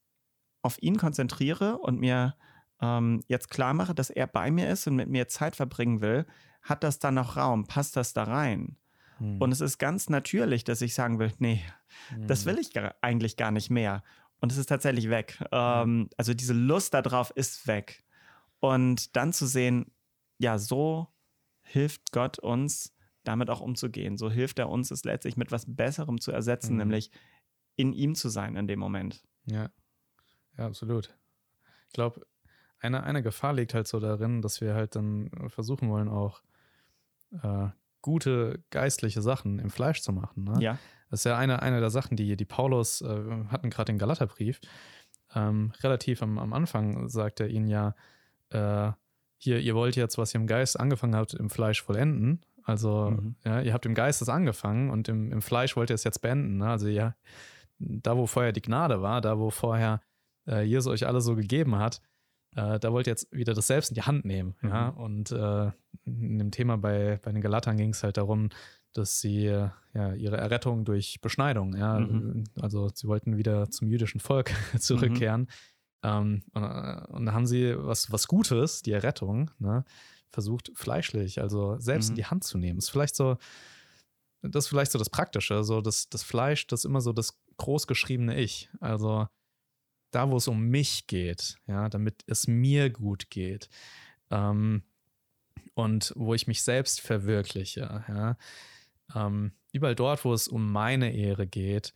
auf 0.62 0.83
ihn 0.83 0.97
konzentriere 0.97 1.78
und 1.78 2.00
mir 2.00 2.35
ähm, 2.80 3.23
jetzt 3.26 3.50
klar 3.50 3.75
mache, 3.75 3.95
dass 3.95 4.11
er 4.11 4.26
bei 4.26 4.50
mir 4.50 4.68
ist 4.68 4.87
und 4.87 4.97
mit 4.97 5.09
mir 5.09 5.28
Zeit 5.28 5.57
verbringen 5.57 6.00
will, 6.00 6.26
hat 6.62 6.85
das 6.85 6.99
dann 6.99 7.14
noch 7.14 7.37
Raum? 7.37 7.66
Passt 7.66 7.97
das 7.97 8.12
da 8.12 8.25
rein? 8.25 8.76
Hm. 9.18 9.40
Und 9.40 9.52
es 9.52 9.61
ist 9.61 9.78
ganz 9.78 10.09
natürlich, 10.09 10.64
dass 10.64 10.80
ich 10.80 10.95
sagen 10.95 11.18
will, 11.18 11.33
nee, 11.38 11.62
hm. 12.09 12.26
das 12.26 12.47
will 12.47 12.59
ich 12.59 12.73
gar, 12.73 12.95
eigentlich 13.00 13.37
gar 13.37 13.50
nicht 13.50 13.71
mehr. 13.71 14.02
Und 14.40 14.52
es 14.52 14.59
ist 14.59 14.66
tatsächlich 14.66 15.11
weg. 15.11 15.45
Ähm, 15.52 16.09
also 16.16 16.35
diese 16.35 16.54
Lust 16.54 16.95
darauf 16.95 17.30
ist 17.30 17.66
weg. 17.66 18.04
Und 18.61 19.16
dann 19.16 19.33
zu 19.33 19.47
sehen, 19.47 19.90
ja, 20.38 20.59
so 20.59 21.09
hilft 21.62 22.12
Gott 22.12 22.38
uns, 22.38 22.95
damit 23.28 23.50
auch 23.50 23.61
umzugehen. 23.61 24.16
So 24.16 24.30
hilft 24.30 24.58
er 24.58 24.68
uns, 24.68 24.90
es 24.90 25.04
letztlich 25.04 25.37
mit 25.37 25.52
was 25.52 25.64
Besserem 25.68 26.20
zu 26.20 26.32
ersetzen, 26.32 26.73
mhm. 26.73 26.78
nämlich 26.78 27.11
in 27.76 27.92
ihm 27.92 28.14
zu 28.14 28.28
sein 28.28 28.56
in 28.56 28.66
dem 28.66 28.80
Moment. 28.80 29.23
Ja, 29.44 29.70
ja 30.56 30.66
absolut. 30.66 31.14
Ich 31.87 31.92
glaube, 31.92 32.26
eine, 32.80 33.04
eine 33.04 33.23
Gefahr 33.23 33.52
liegt 33.52 33.75
halt 33.75 33.87
so 33.87 34.00
darin, 34.00 34.42
dass 34.42 34.61
wir 34.61 34.75
halt 34.75 34.97
dann 34.97 35.30
versuchen 35.49 35.88
wollen, 35.90 36.08
auch 36.08 36.42
äh, 37.42 37.68
gute 38.00 38.62
geistliche 38.70 39.23
Sachen 39.23 39.58
im 39.58 39.70
Fleisch 39.70 40.00
zu 40.00 40.12
machen. 40.12 40.44
Ne? 40.44 40.56
Ja. 40.61 40.78
Das 41.11 41.20
ist 41.20 41.25
ja 41.25 41.37
eine, 41.37 41.62
eine 41.62 41.80
der 41.80 41.90
Sachen, 41.90 42.16
die, 42.16 42.37
die 42.37 42.44
Paulus, 42.44 43.00
äh, 43.00 43.44
hatten 43.49 43.70
gerade 43.70 43.92
den 43.92 43.99
Galaterbrief, 43.99 44.61
ähm, 45.35 45.73
relativ 45.82 46.23
am, 46.23 46.38
am 46.38 46.52
Anfang 46.52 47.08
sagt 47.08 47.40
er 47.40 47.49
ihnen 47.49 47.68
ja, 47.68 47.94
äh, 48.50 48.92
hier, 49.37 49.61
ihr 49.61 49.75
wollt 49.75 49.97
jetzt, 49.97 50.18
was 50.18 50.35
ihr 50.35 50.40
im 50.40 50.47
Geist 50.47 50.78
angefangen 50.78 51.14
habt, 51.14 51.35
im 51.35 51.50
Fleisch 51.50 51.82
vollenden. 51.82 52.44
Also, 52.69 53.13
mhm. 53.13 53.35
ja, 53.47 53.63
ihr 53.63 53.73
habt 53.73 53.87
im 53.87 53.95
Geist 53.95 54.21
das 54.21 54.29
angefangen 54.29 54.91
und 54.91 55.09
im, 55.09 55.33
im 55.33 55.41
Fleisch 55.41 55.75
wollt 55.75 55.91
ihr 55.91 55.95
es 55.95 56.05
jetzt 56.05 56.21
beenden. 56.21 56.59
Ne? 56.59 56.69
Also, 56.69 56.87
ja, 56.89 57.15
da 57.79 58.15
wo 58.17 58.27
vorher 58.27 58.53
die 58.53 58.61
Gnade 58.61 59.01
war, 59.01 59.23
da 59.23 59.39
wo 59.39 59.49
vorher 59.49 60.03
äh, 60.47 60.63
Jesus 60.65 60.93
euch 60.93 61.07
alles 61.07 61.25
so 61.25 61.35
gegeben 61.35 61.77
hat, 61.77 62.03
äh, 62.57 62.79
da 62.79 62.93
wollt 62.93 63.07
ihr 63.07 63.13
jetzt 63.13 63.33
wieder 63.33 63.55
das 63.55 63.69
selbst 63.69 63.91
in 63.91 63.95
die 63.95 64.03
Hand 64.03 64.27
nehmen. 64.27 64.55
Mhm. 64.61 64.69
Ja? 64.69 64.89
Und 64.91 65.33
äh, 65.33 65.71
in 66.05 66.39
dem 66.39 66.51
Thema 66.51 66.77
bei, 66.77 67.19
bei 67.23 67.33
den 67.33 67.41
Galatern 67.41 67.79
ging 67.79 67.91
es 67.91 68.03
halt 68.03 68.19
darum, 68.19 68.51
dass 68.93 69.19
sie 69.19 69.45
ja 69.45 70.13
ihre 70.15 70.37
Errettung 70.37 70.85
durch 70.85 71.21
Beschneidung, 71.23 71.75
ja, 71.77 72.01
mhm. 72.01 72.45
also 72.61 72.89
sie 72.95 73.07
wollten 73.07 73.37
wieder 73.37 73.71
zum 73.71 73.89
jüdischen 73.89 74.21
Volk 74.21 74.51
zurückkehren. 74.79 75.43
Mhm. 75.43 75.47
Ähm, 76.03 76.43
und, 76.53 76.63
äh, 76.63 77.07
und 77.09 77.27
da 77.27 77.33
haben 77.33 77.47
sie 77.47 77.75
was, 77.77 78.13
was 78.13 78.29
Gutes, 78.29 78.83
die 78.83 78.93
Errettung, 78.93 79.51
ne, 79.59 79.85
versucht 80.30 80.70
fleischlich, 80.75 81.40
also 81.40 81.78
selbst 81.78 82.08
mhm. 82.08 82.12
in 82.12 82.16
die 82.16 82.26
Hand 82.26 82.44
zu 82.44 82.58
nehmen. 82.58 82.78
Ist 82.78 82.90
vielleicht 82.90 83.16
so, 83.16 83.38
das 84.42 84.64
ist 84.64 84.68
vielleicht 84.68 84.92
so 84.92 84.99
das 84.99 85.11
Praktische, 85.11 85.64
so 85.64 85.80
das, 85.80 86.08
das 86.08 86.23
Fleisch, 86.23 86.66
das 86.66 86.80
ist 86.80 86.85
immer 86.85 87.00
so 87.00 87.12
das 87.12 87.40
großgeschriebene 87.56 88.38
Ich. 88.38 88.70
Also 88.80 89.26
da, 90.11 90.30
wo 90.30 90.37
es 90.37 90.49
um 90.49 90.62
mich 90.68 91.06
geht, 91.06 91.56
ja, 91.66 91.88
damit 91.88 92.25
es 92.26 92.47
mir 92.47 92.90
gut 92.90 93.30
geht. 93.30 93.68
Ähm, 94.30 94.82
und 95.75 96.12
wo 96.16 96.35
ich 96.35 96.47
mich 96.47 96.62
selbst 96.62 97.00
verwirkliche, 97.00 98.04
ja. 98.08 98.37
Ähm, 99.14 99.52
überall 99.73 99.94
dort, 99.94 100.25
wo 100.25 100.35
es 100.35 100.49
um 100.49 100.70
meine 100.70 101.14
Ehre 101.14 101.47
geht 101.47 101.94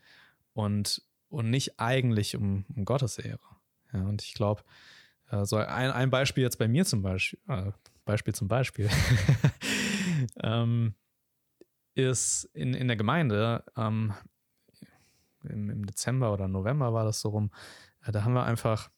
und, 0.55 1.03
und 1.29 1.51
nicht 1.51 1.79
eigentlich 1.79 2.37
um, 2.37 2.65
um 2.75 2.85
Gottes 2.85 3.19
Ehre. 3.19 3.41
Ja, 3.93 4.05
und 4.05 4.23
ich 4.23 4.35
glaube, 4.35 4.63
äh, 5.31 5.45
so 5.45 5.57
ein, 5.57 5.91
ein 5.91 6.11
Beispiel 6.11 6.45
jetzt 6.45 6.59
bei 6.59 6.69
mir 6.69 6.85
zum 6.85 7.03
Beispiel, 7.03 7.39
äh, 7.49 7.73
Beispiel 8.05 8.35
zum 8.35 8.49
Beispiel, 8.49 8.89
ähm, 10.43 10.95
ist 11.95 12.45
in, 12.55 12.75
in 12.75 12.89
der 12.89 12.97
Gemeinde, 12.97 13.65
ähm, 13.77 14.15
im, 15.45 15.71
im, 15.71 15.87
Dezember 15.87 16.33
oder 16.33 16.49
November 16.49 16.93
war 16.93 17.05
das 17.05 17.21
so 17.21 17.31
rum, 17.31 17.51
äh, 18.05 18.13
da 18.13 18.25
haben 18.25 18.35
wir 18.35 18.45
einfach, 18.45 18.91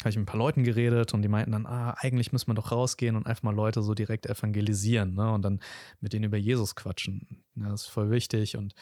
habe 0.00 0.10
ich 0.10 0.16
mit 0.16 0.24
ein 0.24 0.26
paar 0.26 0.38
Leuten 0.38 0.64
geredet 0.64 1.14
und 1.14 1.22
die 1.22 1.28
meinten 1.28 1.52
dann, 1.52 1.66
ah, 1.66 1.94
eigentlich 1.98 2.32
müssen 2.32 2.48
wir 2.48 2.54
doch 2.54 2.72
rausgehen 2.72 3.16
und 3.16 3.26
einfach 3.26 3.42
mal 3.42 3.54
Leute 3.54 3.82
so 3.82 3.94
direkt 3.94 4.26
evangelisieren 4.26 5.14
ne? 5.14 5.32
und 5.32 5.42
dann 5.42 5.60
mit 6.00 6.12
denen 6.12 6.24
über 6.24 6.36
Jesus 6.36 6.74
quatschen. 6.74 7.44
Ja, 7.56 7.68
das 7.68 7.82
ist 7.82 7.88
voll 7.88 8.10
wichtig 8.10 8.56
und 8.56 8.74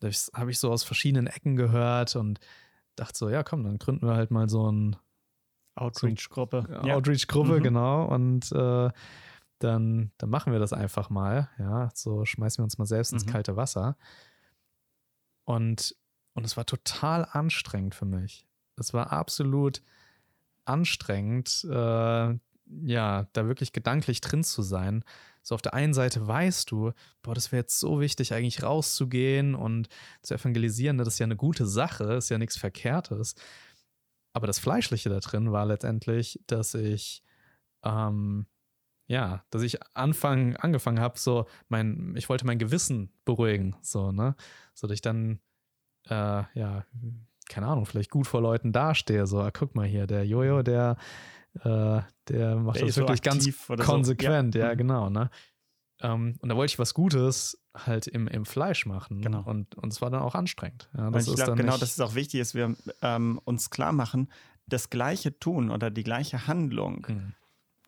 das 0.00 0.30
habe 0.34 0.50
ich 0.50 0.58
so 0.58 0.70
aus 0.70 0.84
verschiedenen 0.84 1.26
Ecken 1.26 1.56
gehört 1.56 2.16
und 2.16 2.40
dachte 2.96 3.16
so, 3.16 3.28
ja, 3.28 3.42
komm, 3.42 3.64
dann 3.64 3.78
gründen 3.78 4.06
wir 4.06 4.14
halt 4.14 4.30
mal 4.30 4.48
so 4.48 4.70
ein 4.70 4.96
Outreach-Gruppe. 5.76 6.82
Ja. 6.84 6.94
Outreach-Gruppe, 6.94 7.58
mhm. 7.58 7.62
genau. 7.62 8.04
Und 8.06 8.52
äh, 8.52 8.90
dann, 9.58 10.10
dann 10.18 10.30
machen 10.30 10.52
wir 10.52 10.60
das 10.60 10.72
einfach 10.72 11.10
mal. 11.10 11.48
Ja, 11.58 11.90
so 11.94 12.24
schmeißen 12.24 12.58
wir 12.58 12.64
uns 12.64 12.78
mal 12.78 12.86
selbst 12.86 13.12
ins 13.12 13.26
mhm. 13.26 13.30
kalte 13.30 13.56
Wasser. 13.56 13.96
Und, 15.44 15.96
und 16.34 16.44
es 16.44 16.56
war 16.56 16.66
total 16.66 17.26
anstrengend 17.30 17.94
für 17.94 18.06
mich. 18.06 18.46
Es 18.76 18.92
war 18.94 19.12
absolut 19.12 19.82
anstrengend, 20.64 21.66
äh, 21.70 22.38
ja, 22.82 23.26
da 23.32 23.46
wirklich 23.46 23.72
gedanklich 23.72 24.20
drin 24.20 24.42
zu 24.42 24.62
sein. 24.62 25.04
So 25.42 25.54
auf 25.54 25.62
der 25.62 25.74
einen 25.74 25.92
Seite 25.92 26.26
weißt 26.26 26.70
du, 26.70 26.92
boah, 27.22 27.34
das 27.34 27.52
wäre 27.52 27.60
jetzt 27.60 27.78
so 27.78 28.00
wichtig, 28.00 28.32
eigentlich 28.32 28.62
rauszugehen 28.62 29.54
und 29.54 29.88
zu 30.22 30.34
evangelisieren, 30.34 30.96
das 30.96 31.08
ist 31.08 31.18
ja 31.18 31.24
eine 31.24 31.36
gute 31.36 31.66
Sache, 31.66 32.14
ist 32.14 32.30
ja 32.30 32.38
nichts 32.38 32.56
Verkehrtes. 32.56 33.34
Aber 34.34 34.46
das 34.46 34.58
Fleischliche 34.58 35.08
da 35.08 35.20
drin 35.20 35.52
war 35.52 35.64
letztendlich, 35.64 36.40
dass 36.46 36.74
ich, 36.74 37.22
ähm, 37.84 38.46
ja, 39.06 39.44
dass 39.50 39.62
ich 39.62 39.78
anfang, 39.94 40.56
angefangen 40.56 41.00
habe, 41.00 41.18
so 41.18 41.46
mein, 41.68 42.14
ich 42.16 42.28
wollte 42.28 42.44
mein 42.44 42.58
Gewissen 42.58 43.12
beruhigen, 43.24 43.76
so, 43.80 44.12
ne? 44.12 44.34
So 44.74 44.86
dass 44.86 44.94
ich 44.94 45.02
dann, 45.02 45.38
äh, 46.08 46.42
ja, 46.54 46.84
keine 47.48 47.66
Ahnung, 47.68 47.86
vielleicht 47.86 48.10
gut 48.10 48.26
vor 48.26 48.42
Leuten 48.42 48.72
dastehe, 48.72 49.26
so, 49.26 49.40
ah, 49.40 49.50
guck 49.50 49.74
mal 49.74 49.86
hier, 49.86 50.06
der 50.06 50.26
Jojo, 50.26 50.62
der 50.62 50.96
äh, 51.60 52.00
der 52.28 52.56
macht 52.56 52.80
der 52.80 52.86
das 52.86 52.96
wirklich 52.96 53.20
so 53.22 53.30
ganz 53.30 53.86
konsequent, 53.86 54.54
so. 54.54 54.60
ja. 54.60 54.66
ja, 54.66 54.74
mhm. 54.74 54.78
genau. 54.78 55.10
Ne? 55.10 55.30
Ähm, 56.04 56.36
und 56.40 56.48
da 56.48 56.56
wollte 56.56 56.72
ich 56.72 56.78
was 56.78 56.94
Gutes 56.94 57.58
halt 57.74 58.06
im, 58.06 58.28
im 58.28 58.44
Fleisch 58.44 58.86
machen. 58.86 59.22
Genau. 59.22 59.42
Und, 59.42 59.74
und 59.74 59.92
es 59.92 60.02
war 60.02 60.10
dann 60.10 60.20
auch 60.20 60.34
anstrengend. 60.34 60.90
Ja, 60.96 61.10
das 61.10 61.26
ich 61.26 61.34
glaube, 61.34 61.56
genau, 61.56 61.78
dass 61.78 61.92
es 61.92 62.00
auch 62.00 62.14
wichtig 62.14 62.40
ist, 62.40 62.54
wir 62.54 62.76
ähm, 63.02 63.40
uns 63.44 63.70
klar 63.70 63.92
machen, 63.92 64.30
das 64.66 64.90
gleiche 64.90 65.38
tun 65.38 65.70
oder 65.70 65.90
die 65.90 66.04
gleiche 66.04 66.46
Handlung 66.46 67.06
mhm 67.08 67.34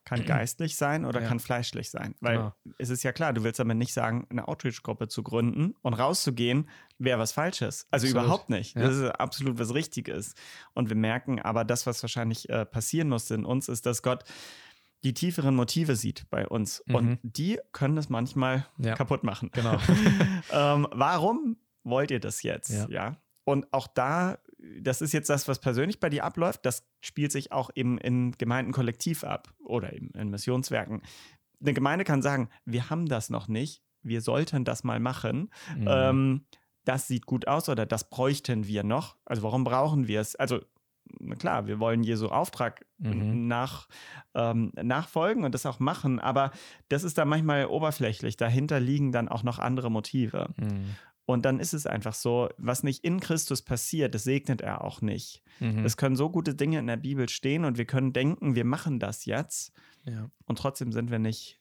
kann 0.07 0.24
geistlich 0.24 0.76
sein 0.76 1.05
oder 1.05 1.20
ja. 1.20 1.29
kann 1.29 1.40
fleischlich 1.40 1.90
sein. 1.90 2.14
Weil 2.20 2.37
genau. 2.37 2.55
es 2.79 2.88
ist 2.88 3.02
ja 3.02 3.12
klar, 3.12 3.35
du 3.35 3.44
willst 3.44 3.61
damit 3.61 3.76
nicht 3.76 3.92
sagen, 3.92 4.26
eine 4.31 4.48
Outreach-Gruppe 4.48 5.09
zu 5.09 5.22
gründen 5.22 5.74
und 5.83 5.92
rauszugehen, 5.92 6.70
wäre 6.98 7.18
was 7.18 7.33
Falsches. 7.33 7.87
Also 7.90 8.07
absolut. 8.07 8.24
überhaupt 8.24 8.48
nicht. 8.48 8.74
Ja. 8.76 8.83
Das 8.83 8.96
ist 8.96 9.11
absolut 9.11 9.59
was 9.59 9.74
Richtiges. 9.74 10.35
Und 10.72 10.88
wir 10.88 10.96
merken 10.96 11.40
aber, 11.40 11.64
das, 11.64 11.87
was 11.87 12.02
wahrscheinlich 12.02 12.48
äh, 12.48 12.64
passieren 12.64 13.11
musste 13.11 13.35
in 13.35 13.44
uns, 13.44 13.68
ist, 13.68 13.85
dass 13.85 14.02
Gott 14.02 14.24
die 15.04 15.14
tieferen 15.14 15.54
Motive 15.54 15.96
sieht 15.96 16.28
bei 16.30 16.46
uns. 16.46 16.82
Mhm. 16.87 16.94
Und 16.94 17.18
die 17.22 17.59
können 17.72 17.96
es 17.96 18.09
manchmal 18.09 18.66
ja. 18.78 18.94
kaputt 18.94 19.24
machen. 19.24 19.50
Genau. 19.52 19.78
ähm, 20.52 20.88
warum 20.92 21.56
wollt 21.85 22.11
ihr 22.11 22.20
das 22.20 22.42
jetzt? 22.42 22.88
ja. 22.88 23.16
Und 23.44 23.72
auch 23.72 23.87
da 23.87 24.38
das 24.82 25.02
ist 25.02 25.12
jetzt 25.12 25.30
das, 25.30 25.48
was 25.48 25.59
persönlich 25.61 26.00
bei 26.00 26.09
dir 26.09 26.24
abläuft. 26.24 26.64
Das 26.64 26.87
spielt 27.00 27.32
sich 27.32 27.52
auch 27.52 27.70
eben 27.74 27.98
in 27.98 28.32
Gemeinden 28.32 28.72
kollektiv 28.72 29.24
ab 29.24 29.52
oder 29.59 29.92
eben 29.92 30.11
in 30.11 30.30
Missionswerken. 30.30 31.02
Eine 31.61 31.74
Gemeinde 31.74 32.04
kann 32.04 32.22
sagen, 32.22 32.48
wir 32.64 32.90
haben 32.90 33.06
das 33.06 33.30
noch 33.30 33.48
nicht, 33.48 33.82
wir 34.02 34.20
sollten 34.20 34.64
das 34.64 34.85
mal 34.85 35.00
machen. 35.00 35.50
Mhm. 35.76 35.87
Ähm, 35.88 36.46
das 36.85 37.09
sieht 37.09 37.26
gut 37.26 37.48
aus 37.48 37.68
oder 37.68 37.87
das 37.87 38.09
bräuchten 38.09 38.66
wir 38.66 38.85
noch. 38.85 39.16
Also 39.24 39.42
warum 39.42 39.64
brauchen 39.64 40.06
wir 40.09 40.20
es? 40.20 40.37
Also 40.37 40.61
klar, 41.38 41.66
wir 41.66 41.80
wollen 41.80 42.02
Jesu 42.02 42.28
Auftrag 42.28 42.86
mhm. 42.98 43.46
nach, 43.46 43.88
ähm, 44.35 44.72
nachfolgen 44.74 45.44
und 45.44 45.54
das 45.54 45.66
auch 45.66 45.80
machen, 45.80 46.18
aber 46.20 46.50
das 46.88 47.04
ist 47.04 47.18
dann 47.18 47.28
manchmal 47.28 47.66
oberflächlich. 47.66 48.37
Dahinter 48.37 48.80
liegen 48.80 49.12
dann 49.12 49.28
auch 49.28 49.42
noch 49.42 49.59
andere 49.59 49.90
Motive. 49.90 50.48
Mhm. 50.56 50.96
Und 51.26 51.44
dann 51.44 51.59
ist 51.59 51.74
es 51.74 51.87
einfach 51.87 52.14
so, 52.14 52.48
was 52.56 52.85
nicht 52.85 53.04
in 53.04 53.18
Christus 53.18 53.61
passiert, 53.61 54.14
das 54.14 54.22
segnet 54.22 54.61
er 54.61 54.85
auch 54.85 55.02
nicht. 55.02 55.42
Mhm. 55.59 55.85
Es 55.85 55.96
können 55.96 56.14
so 56.14 56.30
gute 56.30 56.54
Dinge 56.54 56.78
in 56.78 56.87
der 56.87 56.96
Bibel 56.96 57.28
stehen 57.28 57.64
und 57.64 57.78
wir 57.78 57.85
können 57.85 58.12
denken, 58.12 58.54
wir 58.54 58.64
machen 58.64 59.00
das 59.00 59.24
jetzt. 59.24 59.72
Ja. 60.04 60.30
Und 60.44 60.59
trotzdem 60.59 60.92
sind 60.92 61.11
wir 61.11 61.18
nicht 61.18 61.61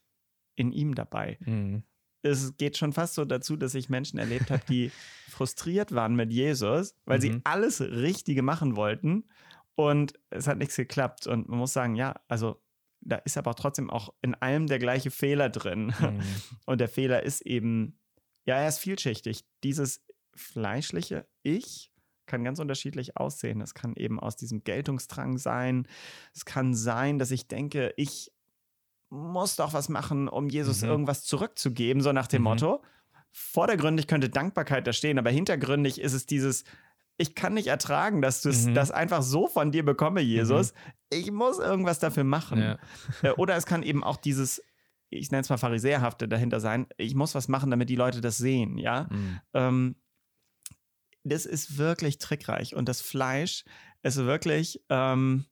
in 0.54 0.70
ihm 0.70 0.94
dabei. 0.94 1.38
Mhm. 1.40 1.82
Es 2.22 2.56
geht 2.56 2.76
schon 2.76 2.92
fast 2.92 3.14
so 3.14 3.24
dazu, 3.24 3.56
dass 3.56 3.74
ich 3.74 3.88
Menschen 3.88 4.18
erlebt 4.18 4.50
habe, 4.52 4.62
die 4.68 4.92
frustriert 5.28 5.92
waren 5.92 6.14
mit 6.14 6.32
Jesus, 6.32 6.94
weil 7.04 7.18
mhm. 7.18 7.22
sie 7.22 7.40
alles 7.42 7.80
Richtige 7.80 8.42
machen 8.42 8.76
wollten 8.76 9.24
und 9.76 10.14
es 10.30 10.48
hat 10.48 10.58
nichts 10.58 10.74
geklappt. 10.74 11.26
Und 11.26 11.48
man 11.48 11.58
muss 11.58 11.72
sagen, 11.72 11.94
ja, 11.94 12.14
also 12.26 12.60
da 13.00 13.16
ist 13.16 13.36
aber 13.36 13.54
trotzdem 13.54 13.90
auch 13.90 14.12
in 14.22 14.34
allem 14.34 14.66
der 14.66 14.78
gleiche 14.78 15.10
Fehler 15.10 15.48
drin. 15.48 15.94
Mhm. 15.98 16.20
Und 16.64 16.80
der 16.80 16.88
Fehler 16.88 17.22
ist 17.22 17.42
eben, 17.42 18.00
ja, 18.44 18.56
er 18.56 18.68
ist 18.68 18.78
vielschichtig. 18.78 19.44
Dieses 19.62 20.04
fleischliche 20.34 21.26
Ich 21.42 21.92
kann 22.26 22.42
ganz 22.42 22.58
unterschiedlich 22.58 23.16
aussehen. 23.16 23.60
Es 23.60 23.74
kann 23.74 23.94
eben 23.94 24.18
aus 24.18 24.36
diesem 24.36 24.64
Geltungsdrang 24.64 25.38
sein. 25.38 25.86
Es 26.34 26.44
kann 26.44 26.74
sein, 26.74 27.18
dass 27.18 27.30
ich 27.30 27.46
denke, 27.46 27.92
ich 27.96 28.32
muss 29.10 29.56
doch 29.56 29.72
was 29.72 29.88
machen, 29.88 30.28
um 30.28 30.48
Jesus 30.48 30.82
mhm. 30.82 30.88
irgendwas 30.88 31.22
zurückzugeben, 31.22 32.02
so 32.02 32.12
nach 32.12 32.26
dem 32.26 32.42
mhm. 32.42 32.48
Motto. 32.48 32.82
Vordergründig 33.30 34.08
könnte 34.08 34.30
Dankbarkeit 34.30 34.86
da 34.86 34.92
stehen, 34.92 35.18
aber 35.18 35.30
hintergründig 35.30 36.00
ist 36.00 36.14
es 36.14 36.26
dieses, 36.26 36.64
ich 37.18 37.34
kann 37.34 37.54
nicht 37.54 37.68
ertragen, 37.68 38.20
dass 38.20 38.42
du 38.42 38.50
mhm. 38.50 38.74
das 38.74 38.90
einfach 38.90 39.22
so 39.22 39.46
von 39.46 39.72
dir 39.72 39.84
bekomme, 39.84 40.20
Jesus. 40.20 40.72
Mhm. 40.72 40.78
Ich 41.10 41.32
muss 41.32 41.58
irgendwas 41.58 41.98
dafür 41.98 42.24
machen. 42.24 42.60
Ja. 42.60 42.78
Äh, 43.22 43.30
oder 43.32 43.56
es 43.56 43.66
kann 43.66 43.82
eben 43.82 44.04
auch 44.04 44.16
dieses, 44.16 44.62
ich 45.08 45.30
nenne 45.30 45.42
es 45.42 45.48
mal 45.48 45.56
Pharisäerhafte 45.56 46.28
dahinter 46.28 46.60
sein. 46.60 46.86
Ich 46.96 47.14
muss 47.14 47.34
was 47.34 47.48
machen, 47.48 47.70
damit 47.70 47.88
die 47.88 47.96
Leute 47.96 48.20
das 48.20 48.36
sehen, 48.36 48.78
ja. 48.78 49.08
Mhm. 49.10 49.40
Ähm, 49.54 49.96
das 51.24 51.46
ist 51.46 51.78
wirklich 51.78 52.18
trickreich 52.18 52.76
und 52.76 52.88
das 52.88 53.00
Fleisch 53.00 53.64
ist 54.02 54.16
wirklich, 54.18 54.84
ähm, 54.90 55.46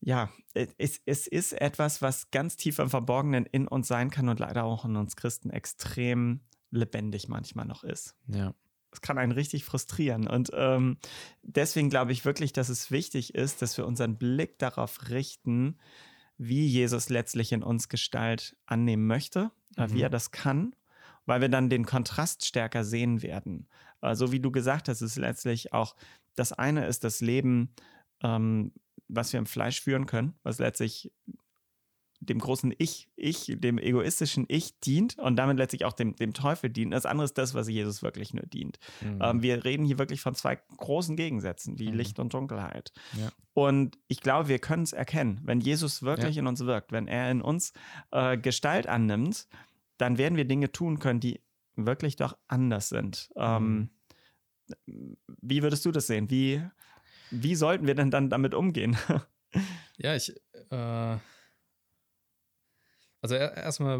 ja, 0.00 0.30
es, 0.54 1.00
es 1.04 1.26
ist 1.26 1.52
etwas, 1.52 2.00
was 2.00 2.30
ganz 2.30 2.56
tief 2.56 2.78
im 2.78 2.88
Verborgenen 2.88 3.44
in 3.46 3.66
uns 3.66 3.88
sein 3.88 4.10
kann 4.10 4.28
und 4.28 4.38
leider 4.38 4.64
auch 4.64 4.84
in 4.84 4.94
uns 4.96 5.16
Christen 5.16 5.50
extrem 5.50 6.40
lebendig 6.70 7.28
manchmal 7.28 7.66
noch 7.66 7.82
ist. 7.82 8.14
Ja. 8.28 8.54
Es 8.96 9.02
kann 9.02 9.18
einen 9.18 9.32
richtig 9.32 9.64
frustrieren. 9.64 10.26
Und 10.26 10.50
ähm, 10.54 10.96
deswegen 11.42 11.90
glaube 11.90 12.12
ich 12.12 12.24
wirklich, 12.24 12.54
dass 12.54 12.70
es 12.70 12.90
wichtig 12.90 13.34
ist, 13.34 13.60
dass 13.60 13.76
wir 13.76 13.86
unseren 13.86 14.16
Blick 14.16 14.58
darauf 14.58 15.10
richten, 15.10 15.76
wie 16.38 16.66
Jesus 16.66 17.10
letztlich 17.10 17.52
in 17.52 17.62
uns 17.62 17.90
Gestalt 17.90 18.56
annehmen 18.64 19.06
möchte, 19.06 19.50
äh, 19.76 19.86
mhm. 19.86 19.92
wie 19.92 20.02
er 20.02 20.10
das 20.10 20.30
kann, 20.30 20.74
weil 21.26 21.42
wir 21.42 21.50
dann 21.50 21.68
den 21.68 21.84
Kontrast 21.84 22.46
stärker 22.46 22.84
sehen 22.84 23.22
werden. 23.22 23.68
So 24.12 24.30
wie 24.30 24.40
du 24.40 24.52
gesagt 24.52 24.88
hast, 24.88 25.00
ist 25.00 25.16
letztlich 25.16 25.72
auch 25.72 25.96
das 26.36 26.52
eine 26.52 26.86
ist 26.86 27.02
das 27.02 27.20
Leben, 27.20 27.74
ähm, 28.22 28.72
was 29.08 29.32
wir 29.32 29.38
im 29.38 29.46
Fleisch 29.46 29.80
führen 29.80 30.06
können, 30.06 30.34
was 30.42 30.58
letztlich 30.58 31.12
dem 32.28 32.38
großen 32.38 32.74
Ich, 32.78 33.08
Ich, 33.16 33.52
dem 33.56 33.78
egoistischen 33.78 34.44
Ich 34.48 34.78
dient 34.80 35.18
und 35.18 35.36
damit 35.36 35.56
letztlich 35.56 35.84
auch 35.84 35.92
dem, 35.92 36.14
dem 36.16 36.34
Teufel 36.34 36.70
dient. 36.70 36.92
Das 36.92 37.06
andere 37.06 37.24
ist 37.24 37.38
das, 37.38 37.54
was 37.54 37.68
Jesus 37.68 38.02
wirklich 38.02 38.34
nur 38.34 38.44
dient. 38.46 38.78
Mhm. 39.00 39.20
Ähm, 39.22 39.42
wir 39.42 39.64
reden 39.64 39.84
hier 39.84 39.98
wirklich 39.98 40.20
von 40.20 40.34
zwei 40.34 40.58
großen 40.76 41.16
Gegensätzen, 41.16 41.78
wie 41.78 41.88
mhm. 41.88 41.96
Licht 41.96 42.18
und 42.18 42.34
Dunkelheit. 42.34 42.92
Ja. 43.18 43.30
Und 43.54 43.98
ich 44.08 44.20
glaube, 44.20 44.48
wir 44.48 44.58
können 44.58 44.82
es 44.82 44.92
erkennen. 44.92 45.40
Wenn 45.44 45.60
Jesus 45.60 46.02
wirklich 46.02 46.36
ja. 46.36 46.40
in 46.40 46.46
uns 46.46 46.60
wirkt, 46.64 46.92
wenn 46.92 47.08
er 47.08 47.30
in 47.30 47.40
uns 47.40 47.72
äh, 48.10 48.36
Gestalt 48.36 48.86
annimmt, 48.86 49.48
dann 49.98 50.18
werden 50.18 50.36
wir 50.36 50.44
Dinge 50.44 50.72
tun 50.72 50.98
können, 50.98 51.20
die 51.20 51.40
wirklich 51.74 52.16
doch 52.16 52.36
anders 52.48 52.88
sind. 52.88 53.30
Ähm, 53.36 53.90
mhm. 54.86 55.16
wie 55.40 55.62
würdest 55.62 55.84
du 55.84 55.92
das 55.92 56.06
sehen? 56.06 56.30
Wie, 56.30 56.62
wie 57.30 57.54
sollten 57.54 57.86
wir 57.86 57.94
denn 57.94 58.10
dann 58.10 58.30
damit 58.30 58.54
umgehen? 58.54 58.96
ja, 59.96 60.14
ich. 60.14 60.34
Äh 60.70 61.16
also 63.32 63.34
erstmal 63.34 63.98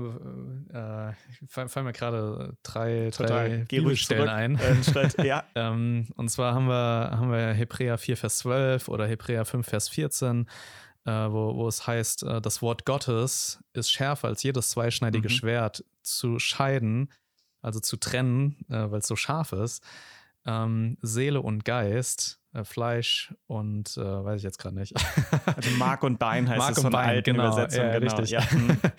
äh, 0.73 1.49
fallen 1.49 1.87
mir 1.87 1.93
gerade 1.93 2.57
drei, 2.62 3.11
drei 3.11 3.65
Bibelstellen 3.69 4.29
ein. 4.29 4.59
Äh, 4.59 5.27
ja. 5.27 5.45
ähm, 5.57 6.07
und 6.15 6.29
zwar 6.31 6.55
haben 6.55 6.69
wir, 6.69 7.11
haben 7.12 7.33
wir 7.33 7.53
Hebräer 7.53 7.99
4, 7.99 8.17
Vers 8.17 8.39
12 8.39 8.89
oder 8.89 9.07
Hebräer 9.07 9.45
5, 9.45 9.67
Vers 9.67 9.89
14, 9.89 10.47
äh, 11.05 11.11
wo, 11.11 11.57
wo 11.57 11.67
es 11.67 11.87
heißt, 11.87 12.23
äh, 12.23 12.41
das 12.41 12.62
Wort 12.62 12.85
Gottes 12.85 13.59
ist 13.73 13.91
schärfer 13.91 14.29
als 14.29 14.45
jedes 14.45 14.71
zweischneidige 14.71 15.29
mhm. 15.29 15.33
Schwert 15.33 15.85
zu 16.03 16.39
scheiden, 16.39 17.11
also 17.62 17.81
zu 17.81 17.97
trennen, 17.97 18.65
äh, 18.69 18.91
weil 18.91 19.01
es 19.01 19.09
so 19.09 19.17
scharf 19.17 19.53
ist, 19.53 19.83
ähm, 20.47 20.99
Seele 21.03 21.41
und 21.41 21.65
Geist, 21.65 22.39
äh, 22.57 22.64
Fleisch 22.64 23.35
und 23.47 23.97
weiß 23.97 24.38
ich 24.38 24.45
jetzt 24.45 24.59
gerade 24.59 24.77
nicht. 24.77 24.95
also 25.45 25.71
Mark 25.79 26.03
und 26.03 26.19
Bein 26.19 26.49
heißt 26.49 26.59
Mark 26.59 26.77
es 26.77 26.83
von 26.83 26.92
Bein, 26.92 27.09
alten 27.09 27.33
genau, 27.33 27.47
Übersetzungen. 27.47 27.88
Ja, 27.88 27.99
genau, 27.99 28.16
richtig. 28.16 28.31
Ja. 28.31 28.42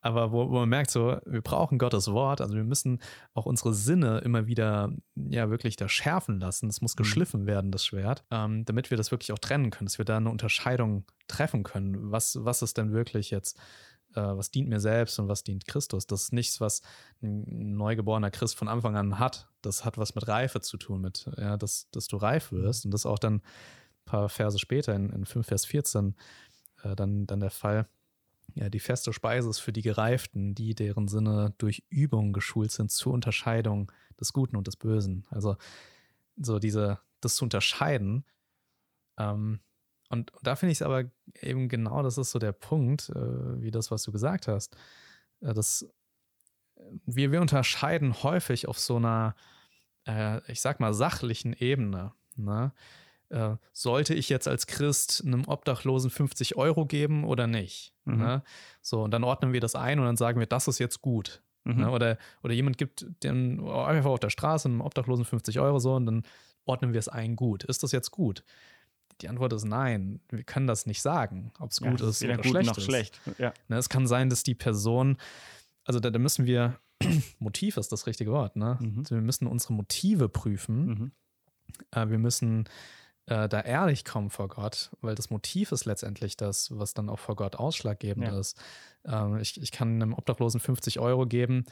aber 0.00 0.32
wo, 0.32 0.50
wo 0.50 0.60
man 0.60 0.68
merkt 0.68 0.90
so, 0.90 1.18
wir 1.26 1.42
brauchen 1.42 1.78
Gottes 1.78 2.10
Wort, 2.10 2.40
also 2.40 2.54
wir 2.54 2.64
müssen 2.64 3.00
auch 3.34 3.46
unsere 3.46 3.74
Sinne 3.74 4.18
immer 4.18 4.46
wieder, 4.46 4.92
ja, 5.14 5.50
wirklich 5.50 5.76
da 5.76 5.88
schärfen 5.88 6.40
lassen. 6.40 6.68
Es 6.68 6.80
muss 6.80 6.94
mhm. 6.94 6.98
geschliffen 6.98 7.42
mhm. 7.42 7.46
werden, 7.46 7.70
das 7.70 7.84
Schwert, 7.84 8.24
ähm, 8.30 8.64
damit 8.64 8.90
wir 8.90 8.96
das 8.96 9.10
wirklich 9.10 9.32
auch 9.32 9.38
trennen 9.38 9.70
können, 9.70 9.86
dass 9.86 9.98
wir 9.98 10.04
da 10.04 10.16
eine 10.16 10.30
Unterscheidung 10.30 11.04
treffen 11.28 11.62
können. 11.62 12.10
Was, 12.10 12.38
was 12.40 12.62
ist 12.62 12.78
denn 12.78 12.92
wirklich 12.92 13.30
jetzt, 13.30 13.58
äh, 14.14 14.20
was 14.20 14.50
dient 14.50 14.68
mir 14.68 14.80
selbst 14.80 15.18
und 15.18 15.28
was 15.28 15.44
dient 15.44 15.66
Christus? 15.66 16.06
Das 16.06 16.22
ist 16.24 16.32
nichts, 16.32 16.60
was 16.60 16.82
ein 17.22 17.76
neugeborener 17.76 18.30
Christ 18.30 18.56
von 18.56 18.68
Anfang 18.68 18.96
an 18.96 19.18
hat. 19.18 19.48
Das 19.62 19.84
hat 19.84 19.98
was 19.98 20.14
mit 20.14 20.26
Reife 20.28 20.60
zu 20.60 20.76
tun, 20.76 21.00
mit, 21.00 21.30
ja, 21.36 21.56
dass, 21.56 21.88
dass 21.90 22.08
du 22.08 22.16
reif 22.16 22.52
wirst. 22.52 22.84
Und 22.84 22.90
das 22.92 23.02
ist 23.02 23.06
auch 23.06 23.18
dann 23.18 23.36
ein 23.36 23.42
paar 24.04 24.28
Verse 24.28 24.58
später 24.58 24.94
in, 24.94 25.10
in 25.10 25.24
5 25.24 25.46
Vers 25.46 25.64
14 25.64 26.14
äh, 26.82 26.96
dann, 26.96 27.26
dann 27.26 27.40
der 27.40 27.50
Fall 27.50 27.86
ja, 28.54 28.68
die 28.68 28.80
feste 28.80 29.12
Speise 29.12 29.48
ist 29.48 29.58
für 29.58 29.72
die 29.72 29.82
Gereiften, 29.82 30.54
die 30.54 30.74
deren 30.74 31.08
Sinne 31.08 31.54
durch 31.58 31.84
Übung 31.88 32.32
geschult 32.32 32.72
sind 32.72 32.90
zur 32.90 33.12
Unterscheidung 33.12 33.92
des 34.18 34.32
Guten 34.32 34.56
und 34.56 34.66
des 34.66 34.76
Bösen. 34.76 35.26
Also 35.30 35.56
so 36.36 36.58
diese, 36.58 36.98
das 37.20 37.36
zu 37.36 37.44
unterscheiden. 37.44 38.24
Ähm, 39.18 39.60
und, 40.10 40.32
da 40.42 40.56
finde 40.56 40.72
ich 40.72 40.78
es 40.78 40.82
aber 40.82 41.04
eben 41.40 41.68
genau, 41.68 42.02
das 42.02 42.18
ist 42.18 42.32
so 42.32 42.38
der 42.38 42.52
Punkt, 42.52 43.10
äh, 43.10 43.62
wie 43.62 43.70
das, 43.70 43.90
was 43.90 44.02
du 44.02 44.12
gesagt 44.12 44.48
hast. 44.48 44.76
Äh, 45.40 45.54
dass 45.54 45.88
wir, 47.06 47.30
wir 47.30 47.40
unterscheiden 47.40 48.22
häufig 48.22 48.66
auf 48.66 48.78
so 48.78 48.96
einer, 48.96 49.34
äh, 50.06 50.40
ich 50.50 50.60
sag 50.60 50.80
mal, 50.80 50.92
sachlichen 50.94 51.52
Ebene. 51.52 52.12
Ne? 52.36 52.72
Äh, 53.28 53.56
sollte 53.72 54.14
ich 54.14 54.28
jetzt 54.28 54.48
als 54.48 54.66
Christ 54.66 55.22
einem 55.24 55.46
Obdachlosen 55.46 56.10
50 56.10 56.56
Euro 56.56 56.86
geben 56.86 57.24
oder 57.24 57.46
nicht? 57.46 57.94
Mhm. 58.04 58.16
Ne? 58.16 58.42
So, 58.82 59.04
und 59.04 59.12
dann 59.12 59.22
ordnen 59.22 59.52
wir 59.52 59.60
das 59.60 59.76
ein 59.76 60.00
und 60.00 60.06
dann 60.06 60.16
sagen 60.16 60.40
wir, 60.40 60.46
das 60.46 60.66
ist 60.66 60.80
jetzt 60.80 61.02
gut. 61.02 61.40
Mhm. 61.62 61.82
Ne? 61.82 61.90
Oder, 61.90 62.18
oder 62.42 62.52
jemand 62.52 62.78
gibt 62.78 63.06
den 63.22 63.60
einfach 63.68 64.10
auf 64.10 64.20
der 64.20 64.30
Straße 64.30 64.68
einem 64.68 64.80
Obdachlosen 64.80 65.24
50 65.24 65.60
Euro 65.60 65.78
so 65.78 65.94
und 65.94 66.06
dann 66.06 66.22
ordnen 66.64 66.92
wir 66.92 66.98
es 66.98 67.08
ein 67.08 67.36
gut. 67.36 67.62
Ist 67.64 67.84
das 67.84 67.92
jetzt 67.92 68.10
gut? 68.10 68.44
Die 69.20 69.28
Antwort 69.28 69.52
ist 69.52 69.64
nein. 69.64 70.20
Wir 70.28 70.42
können 70.42 70.66
das 70.66 70.86
nicht 70.86 71.02
sagen, 71.02 71.52
ob 71.58 71.70
es 71.70 71.80
ja, 71.80 71.90
gut 71.90 72.00
ist 72.00 72.22
oder 72.22 72.36
gut 72.36 72.46
schlecht 72.46 72.76
ist. 72.76 72.84
Schlecht. 72.84 73.20
Ja. 73.38 73.52
Ne, 73.68 73.76
es 73.76 73.88
kann 73.88 74.06
sein, 74.06 74.30
dass 74.30 74.42
die 74.42 74.54
Person, 74.54 75.16
also 75.84 76.00
da, 76.00 76.10
da 76.10 76.18
müssen 76.18 76.46
wir, 76.46 76.78
Motiv 77.38 77.76
ist 77.76 77.92
das 77.92 78.06
richtige 78.06 78.30
Wort, 78.30 78.56
ne? 78.56 78.78
Mhm. 78.80 78.98
Also 78.98 79.14
wir 79.14 79.22
müssen 79.22 79.46
unsere 79.46 79.72
Motive 79.72 80.28
prüfen. 80.28 80.86
Mhm. 80.86 81.12
Äh, 81.92 82.08
wir 82.08 82.18
müssen 82.18 82.68
äh, 83.30 83.48
da 83.48 83.60
ehrlich 83.60 84.04
kommen 84.04 84.28
vor 84.28 84.48
Gott, 84.48 84.90
weil 85.02 85.14
das 85.14 85.30
Motiv 85.30 85.70
ist 85.70 85.84
letztendlich 85.84 86.36
das, 86.36 86.76
was 86.76 86.94
dann 86.94 87.08
auch 87.08 87.20
vor 87.20 87.36
Gott 87.36 87.54
ausschlaggebend 87.54 88.26
ja. 88.26 88.38
ist. 88.38 88.60
Ähm, 89.04 89.38
ich, 89.38 89.60
ich 89.62 89.70
kann 89.70 90.02
einem 90.02 90.14
Obdachlosen 90.14 90.58
50 90.58 90.98
Euro 90.98 91.26
geben 91.26 91.64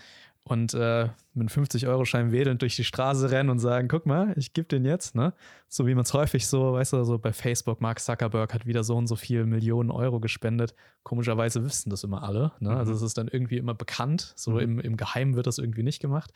und 0.45 0.73
äh, 0.75 1.09
mit 1.35 1.51
einem 1.51 1.67
50-Euro-Schein 1.67 2.31
wedelnd 2.31 2.63
durch 2.63 2.77
die 2.77 2.85
Straße 2.85 3.33
rennen 3.33 3.51
und 3.51 3.59
sagen, 3.59 3.89
guck 3.89 4.07
mal, 4.07 4.35
ich 4.37 4.53
gebe 4.53 4.69
den 4.69 4.85
jetzt, 4.85 5.17
ne? 5.17 5.35
So 5.69 5.89
wie 5.89 5.97
man 5.97 6.05
es 6.05 6.15
häufig 6.15 6.47
so, 6.47 6.75
weißt 6.75 6.93
du, 6.93 7.03
so 7.03 7.19
bei 7.19 7.33
Facebook, 7.33 7.81
Mark 7.81 7.99
Zuckerberg 7.99 8.55
hat 8.55 8.65
wieder 8.65 8.85
so 8.85 8.97
und 8.97 9.09
so 9.09 9.17
viel 9.17 9.45
Millionen 9.45 9.91
Euro 9.91 10.21
gespendet. 10.21 10.75
Komischerweise 11.03 11.65
wissen 11.65 11.91
das 11.91 12.05
immer 12.05 12.23
alle, 12.23 12.53
ne? 12.61 12.71
Also 12.71 12.93
mhm. 12.93 12.97
Es 12.99 13.03
ist 13.03 13.19
dann 13.19 13.27
irgendwie 13.27 13.59
immer 13.59 13.75
bekannt, 13.75 14.33
so 14.37 14.53
mhm. 14.53 14.59
im, 14.61 14.81
im 14.81 14.97
Geheimen 14.97 15.35
wird 15.35 15.49
das 15.49 15.59
irgendwie 15.59 15.83
nicht 15.83 16.01
gemacht. 16.01 16.31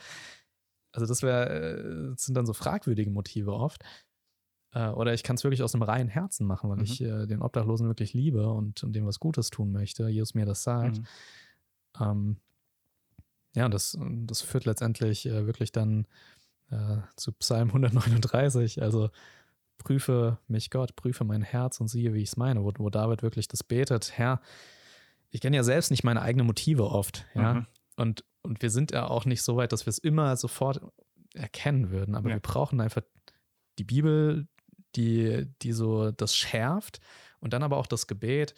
Also 0.91 1.07
das 1.07 1.23
wäre, 1.23 1.49
äh, 1.49 2.15
sind 2.17 2.37
dann 2.37 2.45
so 2.45 2.53
fragwürdige 2.53 3.11
Motive 3.11 3.53
oft. 3.53 3.83
Äh, 4.73 4.89
oder 4.89 5.15
ich 5.15 5.23
kann 5.23 5.37
es 5.37 5.45
wirklich 5.45 5.63
aus 5.63 5.75
einem 5.75 5.83
reinen 5.83 6.09
Herzen 6.09 6.47
machen, 6.47 6.71
weil 6.71 6.79
mhm. 6.79 6.85
ich 6.85 7.01
äh, 7.01 7.27
den 7.27 7.43
Obdachlosen 7.43 7.87
wirklich 7.89 8.15
liebe 8.15 8.49
und, 8.49 8.83
und 8.83 8.95
dem 8.95 9.07
was 9.07 9.21
Gutes 9.21 9.51
tun 9.51 9.73
möchte. 9.73 10.09
Jesus 10.09 10.35
mir 10.35 10.47
das 10.47 10.63
sagt. 10.63 10.99
Mhm. 10.99 11.07
Ähm, 12.01 12.37
ja, 13.55 13.69
das, 13.69 13.99
das 14.01 14.41
führt 14.41 14.65
letztendlich 14.65 15.27
äh, 15.27 15.47
wirklich 15.47 15.73
dann 15.73 16.07
äh, 16.71 16.99
zu 17.17 17.33
Psalm 17.33 17.69
139. 17.75 18.83
Also 18.83 19.11
prüfe 19.79 20.39
mich 20.49 20.71
Gott, 20.71 20.97
prüfe 20.97 21.25
mein 21.25 21.43
Herz 21.43 21.81
und 21.81 21.89
siehe, 21.89 22.15
wie 22.15 22.23
ich 22.23 22.31
es 22.31 22.37
meine, 22.37 22.65
wo, 22.65 22.73
wo 22.79 22.89
David 22.89 23.23
wirklich 23.23 23.49
das 23.49 23.63
betet. 23.63 24.17
Herr, 24.17 24.41
ich 25.31 25.41
kenne 25.41 25.57
ja 25.57 25.65
selbst 25.65 25.91
nicht 25.91 26.05
meine 26.05 26.23
eigenen 26.23 26.47
Motive 26.47 26.87
oft, 26.87 27.27
ja. 27.35 27.55
Mhm. 27.55 27.67
Und, 27.97 28.25
und 28.43 28.63
wir 28.63 28.71
sind 28.71 28.93
ja 28.93 29.07
auch 29.07 29.27
nicht 29.27 29.43
so 29.43 29.57
weit, 29.57 29.73
dass 29.73 29.85
wir 29.85 29.91
es 29.91 29.99
immer 29.99 30.37
sofort 30.37 30.81
erkennen 31.35 31.91
würden, 31.91 32.15
aber 32.15 32.31
ja. 32.31 32.37
wir 32.37 32.41
brauchen 32.41 32.81
einfach 32.81 33.03
die 33.79 33.85
Bibel, 33.85 34.49
die, 34.97 35.47
die 35.63 35.73
so 35.73 36.11
das 36.11 36.37
schärft 36.37 37.01
und 37.41 37.53
dann 37.53 37.63
aber 37.63 37.77
auch 37.77 37.87
das 37.87 38.07
Gebet, 38.07 38.55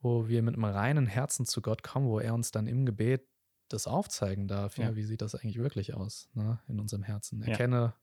wo 0.00 0.28
wir 0.28 0.42
mit 0.42 0.54
einem 0.54 0.64
reinen 0.64 1.06
Herzen 1.06 1.46
zu 1.46 1.60
Gott 1.60 1.82
kommen, 1.82 2.06
wo 2.06 2.20
er 2.20 2.34
uns 2.34 2.50
dann 2.50 2.66
im 2.66 2.86
Gebet 2.86 3.26
das 3.68 3.86
aufzeigen 3.86 4.48
darf. 4.48 4.78
Ja, 4.78 4.90
ja 4.90 4.96
wie 4.96 5.04
sieht 5.04 5.20
das 5.20 5.34
eigentlich 5.34 5.58
wirklich 5.58 5.94
aus 5.94 6.28
ne, 6.34 6.60
in 6.68 6.80
unserem 6.80 7.02
Herzen? 7.02 7.42
Erkenne, 7.42 7.76
ja. 7.76 7.94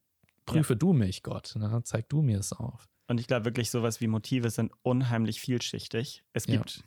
prüfe 0.45 0.73
ja. 0.73 0.79
du 0.79 0.93
mich, 0.93 1.23
Gott, 1.23 1.55
ne, 1.55 1.81
zeig 1.83 2.09
du 2.09 2.21
mir 2.21 2.39
es 2.39 2.53
auf. 2.53 2.87
Und 3.07 3.19
ich 3.19 3.27
glaube 3.27 3.45
wirklich, 3.45 3.69
sowas 3.69 4.01
wie 4.01 4.07
Motive 4.07 4.49
sind 4.49 4.71
unheimlich 4.81 5.39
vielschichtig. 5.39 6.23
Es 6.33 6.47
gibt 6.47 6.83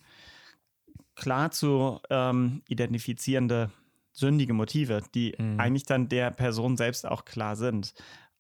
klar 1.15 1.51
zu 1.51 2.01
ähm, 2.11 2.63
identifizierende 2.69 3.71
sündige 4.13 4.53
Motive, 4.53 5.03
die 5.15 5.35
mhm. 5.39 5.61
eigentlich 5.61 5.85
dann 5.85 6.09
der 6.09 6.31
Person 6.31 6.77
selbst 6.77 7.07
auch 7.07 7.25
klar 7.25 7.57
sind. 7.57 7.95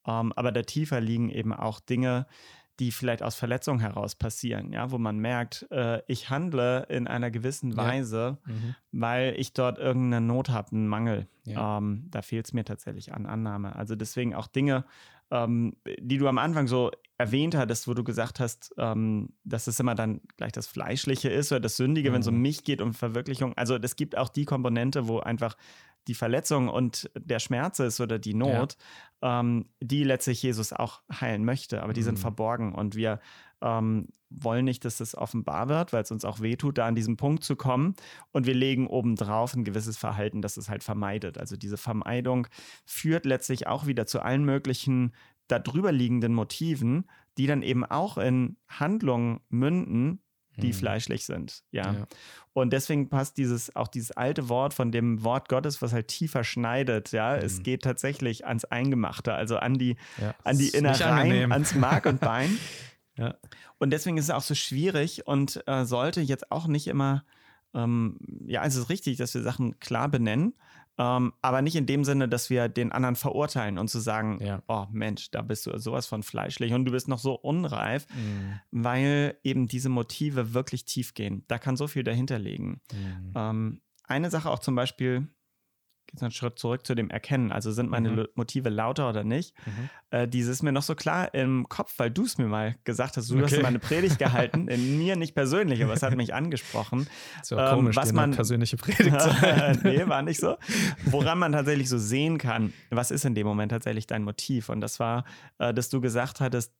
Ähm, 0.08 0.32
aber 0.34 0.50
da 0.50 0.62
tiefer 0.62 1.00
liegen 1.00 1.28
eben 1.28 1.52
auch 1.52 1.80
Dinge, 1.80 2.26
die 2.80 2.92
vielleicht 2.92 3.22
aus 3.22 3.34
Verletzung 3.34 3.80
heraus 3.80 4.14
passieren, 4.14 4.72
ja, 4.72 4.90
wo 4.92 4.98
man 4.98 5.18
merkt, 5.18 5.66
äh, 5.70 6.00
ich 6.06 6.30
handle 6.30 6.84
in 6.88 7.08
einer 7.08 7.30
gewissen 7.30 7.76
Weise, 7.76 8.38
ja. 8.46 8.52
mhm. 8.52 8.74
weil 8.92 9.34
ich 9.36 9.52
dort 9.52 9.78
irgendeine 9.78 10.24
Not 10.24 10.50
habe, 10.50 10.72
einen 10.72 10.86
Mangel. 10.86 11.26
Ja. 11.44 11.78
Ähm, 11.78 12.06
da 12.10 12.22
fehlt 12.22 12.46
es 12.46 12.52
mir 12.52 12.64
tatsächlich 12.64 13.12
an 13.12 13.26
Annahme. 13.26 13.74
Also 13.74 13.96
deswegen 13.96 14.34
auch 14.34 14.46
Dinge, 14.46 14.84
ähm, 15.30 15.74
die 15.98 16.18
du 16.18 16.28
am 16.28 16.38
Anfang 16.38 16.68
so 16.68 16.92
erwähnt 17.18 17.56
hattest, 17.56 17.88
wo 17.88 17.94
du 17.94 18.04
gesagt 18.04 18.38
hast, 18.38 18.72
ähm, 18.78 19.30
dass 19.42 19.66
es 19.66 19.80
immer 19.80 19.96
dann 19.96 20.20
gleich 20.36 20.52
das 20.52 20.68
Fleischliche 20.68 21.28
ist 21.28 21.50
oder 21.50 21.60
das 21.60 21.76
Sündige, 21.76 22.10
mhm. 22.10 22.14
wenn 22.14 22.20
es 22.20 22.28
um 22.28 22.40
mich 22.40 22.62
geht, 22.62 22.80
um 22.80 22.94
Verwirklichung. 22.94 23.52
Also 23.56 23.76
es 23.76 23.96
gibt 23.96 24.16
auch 24.16 24.28
die 24.28 24.44
Komponente, 24.44 25.08
wo 25.08 25.18
einfach 25.18 25.56
die 26.06 26.14
Verletzung 26.14 26.68
und 26.68 27.10
der 27.18 27.40
Schmerz 27.40 27.80
ist 27.80 28.00
oder 28.00 28.18
die 28.18 28.34
Not, 28.34 28.76
ja. 29.20 29.40
ähm, 29.40 29.66
die 29.80 30.04
letztlich 30.04 30.42
Jesus 30.42 30.72
auch 30.72 31.02
heilen 31.12 31.44
möchte, 31.44 31.82
aber 31.82 31.92
die 31.92 32.00
mhm. 32.00 32.06
sind 32.06 32.18
verborgen 32.20 32.74
und 32.74 32.94
wir 32.94 33.20
ähm, 33.60 34.08
wollen 34.30 34.64
nicht, 34.64 34.84
dass 34.84 34.98
das 34.98 35.14
offenbar 35.14 35.68
wird, 35.68 35.92
weil 35.92 36.02
es 36.02 36.10
uns 36.10 36.24
auch 36.24 36.40
wehtut, 36.40 36.78
da 36.78 36.86
an 36.86 36.94
diesen 36.94 37.16
Punkt 37.16 37.44
zu 37.44 37.56
kommen. 37.56 37.94
Und 38.30 38.46
wir 38.46 38.54
legen 38.54 38.86
obendrauf 38.86 39.54
ein 39.54 39.64
gewisses 39.64 39.96
Verhalten, 39.96 40.42
das 40.42 40.56
es 40.56 40.68
halt 40.68 40.84
vermeidet. 40.84 41.38
Also 41.38 41.56
diese 41.56 41.78
Vermeidung 41.78 42.46
führt 42.84 43.24
letztlich 43.24 43.66
auch 43.66 43.86
wieder 43.86 44.06
zu 44.06 44.20
allen 44.20 44.44
möglichen 44.44 45.12
darüber 45.48 45.92
liegenden 45.92 46.34
Motiven, 46.34 47.08
die 47.36 47.46
dann 47.46 47.62
eben 47.62 47.84
auch 47.84 48.18
in 48.18 48.56
Handlungen 48.68 49.40
münden, 49.48 50.20
die 50.56 50.72
hm. 50.72 50.74
fleischlich 50.74 51.24
sind. 51.24 51.62
Ja. 51.70 51.92
ja. 51.92 52.06
Und 52.52 52.72
deswegen 52.72 53.08
passt 53.08 53.38
dieses, 53.38 53.74
auch 53.76 53.88
dieses 53.88 54.10
alte 54.10 54.48
Wort 54.48 54.74
von 54.74 54.90
dem 54.90 55.22
Wort 55.22 55.48
Gottes, 55.48 55.80
was 55.80 55.92
halt 55.92 56.08
tiefer 56.08 56.42
schneidet. 56.42 57.12
Ja, 57.12 57.36
hm. 57.36 57.44
es 57.44 57.62
geht 57.62 57.82
tatsächlich 57.82 58.46
ans 58.46 58.64
Eingemachte, 58.64 59.34
also 59.34 59.56
an 59.56 59.74
die, 59.74 59.96
ja, 60.20 60.34
an 60.44 60.58
die 60.58 60.68
Innereien, 60.68 61.52
ans 61.52 61.74
Mark 61.74 62.06
und 62.06 62.20
Bein. 62.20 62.58
ja. 63.16 63.36
Und 63.78 63.90
deswegen 63.90 64.16
ist 64.16 64.24
es 64.24 64.30
auch 64.30 64.42
so 64.42 64.54
schwierig 64.54 65.26
und 65.26 65.62
äh, 65.66 65.84
sollte 65.84 66.20
jetzt 66.20 66.50
auch 66.50 66.66
nicht 66.66 66.88
immer, 66.88 67.24
ähm, 67.74 68.18
ja, 68.46 68.64
es 68.64 68.74
ist 68.74 68.88
richtig, 68.88 69.16
dass 69.18 69.34
wir 69.34 69.42
Sachen 69.42 69.78
klar 69.78 70.08
benennen, 70.08 70.54
ähm, 70.98 71.32
aber 71.42 71.62
nicht 71.62 71.76
in 71.76 71.86
dem 71.86 72.04
Sinne, 72.04 72.28
dass 72.28 72.50
wir 72.50 72.68
den 72.68 72.90
anderen 72.90 73.14
verurteilen 73.14 73.78
und 73.78 73.88
zu 73.88 74.00
sagen, 74.00 74.38
ja. 74.42 74.62
oh 74.66 74.86
Mensch, 74.90 75.30
da 75.30 75.42
bist 75.42 75.66
du 75.66 75.78
sowas 75.78 76.06
von 76.06 76.24
fleischlich 76.24 76.72
und 76.72 76.84
du 76.84 76.92
bist 76.92 77.08
noch 77.08 77.20
so 77.20 77.34
unreif, 77.34 78.06
mhm. 78.14 78.60
weil 78.70 79.38
eben 79.44 79.68
diese 79.68 79.88
Motive 79.88 80.54
wirklich 80.54 80.84
tief 80.84 81.14
gehen. 81.14 81.44
Da 81.46 81.58
kann 81.58 81.76
so 81.76 81.86
viel 81.86 82.02
dahinter 82.02 82.38
liegen. 82.38 82.80
Mhm. 82.92 83.32
Ähm, 83.36 83.80
eine 84.04 84.30
Sache 84.30 84.50
auch 84.50 84.58
zum 84.58 84.74
Beispiel, 84.74 85.28
geht 86.08 86.22
einen 86.22 86.30
Schritt 86.32 86.58
zurück 86.58 86.86
zu 86.86 86.94
dem 86.94 87.10
Erkennen. 87.10 87.52
Also 87.52 87.70
sind 87.70 87.90
meine 87.90 88.10
mhm. 88.10 88.26
Motive 88.34 88.70
lauter 88.70 89.08
oder 89.08 89.24
nicht? 89.24 89.54
Mhm. 89.66 89.90
Äh, 90.10 90.28
dieses 90.28 90.56
ist 90.56 90.62
mir 90.62 90.72
noch 90.72 90.82
so 90.82 90.94
klar 90.94 91.32
im 91.34 91.68
Kopf, 91.68 91.94
weil 91.98 92.10
du 92.10 92.24
es 92.24 92.38
mir 92.38 92.46
mal 92.46 92.76
gesagt 92.84 93.16
hast. 93.16 93.30
Du 93.30 93.36
okay. 93.36 93.44
hast 93.44 93.62
mal 93.62 93.68
eine 93.68 93.78
Predigt 93.78 94.18
gehalten, 94.18 94.68
in 94.68 94.98
mir 94.98 95.16
nicht 95.16 95.34
persönlich, 95.34 95.84
aber 95.84 95.92
es 95.92 96.02
hat 96.02 96.16
mich 96.16 96.34
angesprochen. 96.34 97.06
ja 97.48 97.70
ähm, 97.70 97.76
komisch, 97.76 97.96
was 97.96 98.12
man 98.12 98.32
persönliche 98.32 98.76
Predigt 98.76 99.12
nee, 99.84 100.08
war 100.08 100.22
nicht 100.22 100.40
so. 100.40 100.56
Woran 101.04 101.38
man 101.38 101.52
tatsächlich 101.52 101.88
so 101.88 101.98
sehen 101.98 102.38
kann, 102.38 102.72
was 102.90 103.10
ist 103.10 103.24
in 103.24 103.34
dem 103.34 103.46
Moment 103.46 103.70
tatsächlich 103.70 104.06
dein 104.06 104.24
Motiv? 104.24 104.70
Und 104.70 104.80
das 104.80 104.98
war, 104.98 105.24
äh, 105.58 105.74
dass 105.74 105.90
du 105.90 106.00
gesagt 106.00 106.40
hattest, 106.40 106.72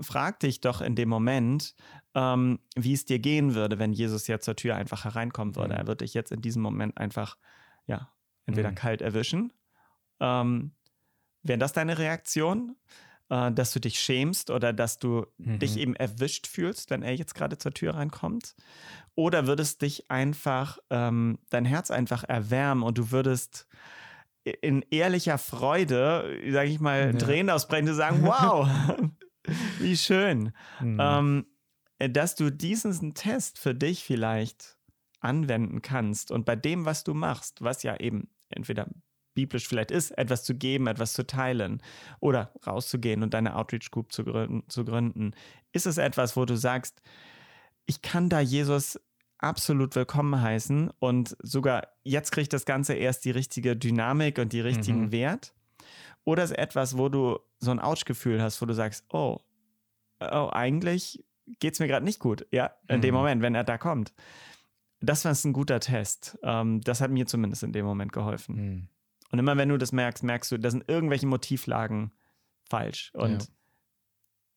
frag 0.00 0.40
dich 0.40 0.60
doch 0.60 0.80
in 0.80 0.96
dem 0.96 1.08
Moment, 1.08 1.76
ähm, 2.14 2.58
wie 2.74 2.92
es 2.92 3.04
dir 3.04 3.20
gehen 3.20 3.54
würde, 3.54 3.78
wenn 3.78 3.92
Jesus 3.92 4.26
jetzt 4.26 4.44
zur 4.44 4.56
Tür 4.56 4.74
einfach 4.74 5.04
hereinkommen 5.04 5.54
würde. 5.54 5.74
Mhm. 5.74 5.80
Er 5.80 5.86
wird 5.86 6.00
dich 6.00 6.14
jetzt 6.14 6.32
in 6.32 6.42
diesem 6.42 6.62
Moment 6.62 6.98
einfach 6.98 7.36
ja, 7.86 8.08
entweder 8.46 8.70
mhm. 8.70 8.76
kalt 8.76 9.02
erwischen. 9.02 9.52
Ähm, 10.20 10.72
Wäre 11.42 11.58
das 11.58 11.72
deine 11.72 11.98
Reaktion, 11.98 12.76
äh, 13.28 13.52
dass 13.52 13.72
du 13.72 13.80
dich 13.80 13.98
schämst 13.98 14.50
oder 14.50 14.72
dass 14.72 14.98
du 14.98 15.26
mhm. 15.38 15.58
dich 15.58 15.76
eben 15.76 15.94
erwischt 15.94 16.46
fühlst, 16.46 16.90
wenn 16.90 17.02
er 17.02 17.14
jetzt 17.14 17.34
gerade 17.34 17.58
zur 17.58 17.72
Tür 17.72 17.94
reinkommt? 17.94 18.54
Oder 19.14 19.46
würdest 19.46 19.82
dich 19.82 20.10
einfach, 20.10 20.78
ähm, 20.90 21.38
dein 21.50 21.64
Herz 21.64 21.90
einfach 21.90 22.24
erwärmen 22.24 22.82
und 22.82 22.98
du 22.98 23.10
würdest 23.10 23.66
in 24.44 24.84
ehrlicher 24.90 25.38
Freude, 25.38 26.40
sage 26.50 26.68
ich 26.68 26.80
mal, 26.80 27.12
ja. 27.12 27.18
Tränen 27.18 27.50
ausbrechen 27.50 27.88
und 27.88 27.94
sagen, 27.94 28.22
wow, 28.24 28.68
wie 29.78 29.96
schön. 29.96 30.52
Mhm. 30.80 30.98
Ähm, 31.00 31.46
dass 31.98 32.34
du 32.34 32.50
diesen 32.50 33.14
Test 33.14 33.58
für 33.58 33.74
dich 33.74 34.04
vielleicht 34.04 34.76
anwenden 35.20 35.80
kannst 35.80 36.30
und 36.30 36.44
bei 36.44 36.56
dem, 36.56 36.84
was 36.84 37.04
du 37.04 37.14
machst, 37.14 37.62
was 37.62 37.82
ja 37.82 37.96
eben 37.96 38.28
entweder 38.54 38.86
biblisch 39.34 39.66
vielleicht 39.66 39.90
ist, 39.90 40.12
etwas 40.12 40.44
zu 40.44 40.54
geben, 40.54 40.86
etwas 40.86 41.12
zu 41.12 41.26
teilen 41.26 41.82
oder 42.20 42.52
rauszugehen 42.66 43.22
und 43.22 43.34
deine 43.34 43.56
Outreach 43.56 43.90
Group 43.90 44.12
zu 44.12 44.24
gründen, 44.24 44.62
zu 44.68 44.84
gründen, 44.84 45.32
ist 45.72 45.86
es 45.86 45.98
etwas, 45.98 46.36
wo 46.36 46.44
du 46.44 46.56
sagst, 46.56 47.02
ich 47.86 48.00
kann 48.00 48.28
da 48.28 48.40
Jesus 48.40 48.98
absolut 49.38 49.94
willkommen 49.96 50.40
heißen 50.40 50.90
und 51.00 51.36
sogar 51.42 51.88
jetzt 52.02 52.30
kriegt 52.30 52.52
das 52.52 52.64
Ganze 52.64 52.94
erst 52.94 53.24
die 53.24 53.30
richtige 53.30 53.76
Dynamik 53.76 54.38
und 54.38 54.52
die 54.52 54.60
richtigen 54.60 55.06
mhm. 55.06 55.12
Wert? 55.12 55.54
Oder 56.24 56.44
ist 56.44 56.52
es 56.52 56.56
etwas, 56.56 56.96
wo 56.96 57.08
du 57.08 57.38
so 57.58 57.70
ein 57.70 57.80
Ouch-Gefühl 57.80 58.40
hast, 58.40 58.62
wo 58.62 58.66
du 58.66 58.72
sagst, 58.72 59.04
oh, 59.12 59.40
oh 60.20 60.48
eigentlich 60.52 61.22
geht 61.60 61.74
es 61.74 61.80
mir 61.80 61.88
gerade 61.88 62.04
nicht 62.04 62.20
gut, 62.20 62.46
ja, 62.50 62.70
in 62.88 62.98
mhm. 62.98 63.02
dem 63.02 63.14
Moment, 63.14 63.42
wenn 63.42 63.54
er 63.54 63.64
da 63.64 63.76
kommt. 63.76 64.14
Das 65.04 65.24
war 65.24 65.32
ein 65.32 65.52
guter 65.52 65.80
Test. 65.80 66.38
Ähm, 66.42 66.80
das 66.80 67.00
hat 67.00 67.10
mir 67.10 67.26
zumindest 67.26 67.62
in 67.62 67.72
dem 67.72 67.84
Moment 67.84 68.12
geholfen. 68.12 68.56
Mhm. 68.56 68.88
Und 69.30 69.38
immer 69.38 69.56
wenn 69.56 69.68
du 69.68 69.76
das 69.78 69.92
merkst, 69.92 70.22
merkst 70.22 70.52
du, 70.52 70.58
da 70.58 70.70
sind 70.70 70.88
irgendwelche 70.88 71.26
Motivlagen 71.26 72.12
falsch. 72.68 73.10
Und 73.14 73.42
ja. 73.42 73.48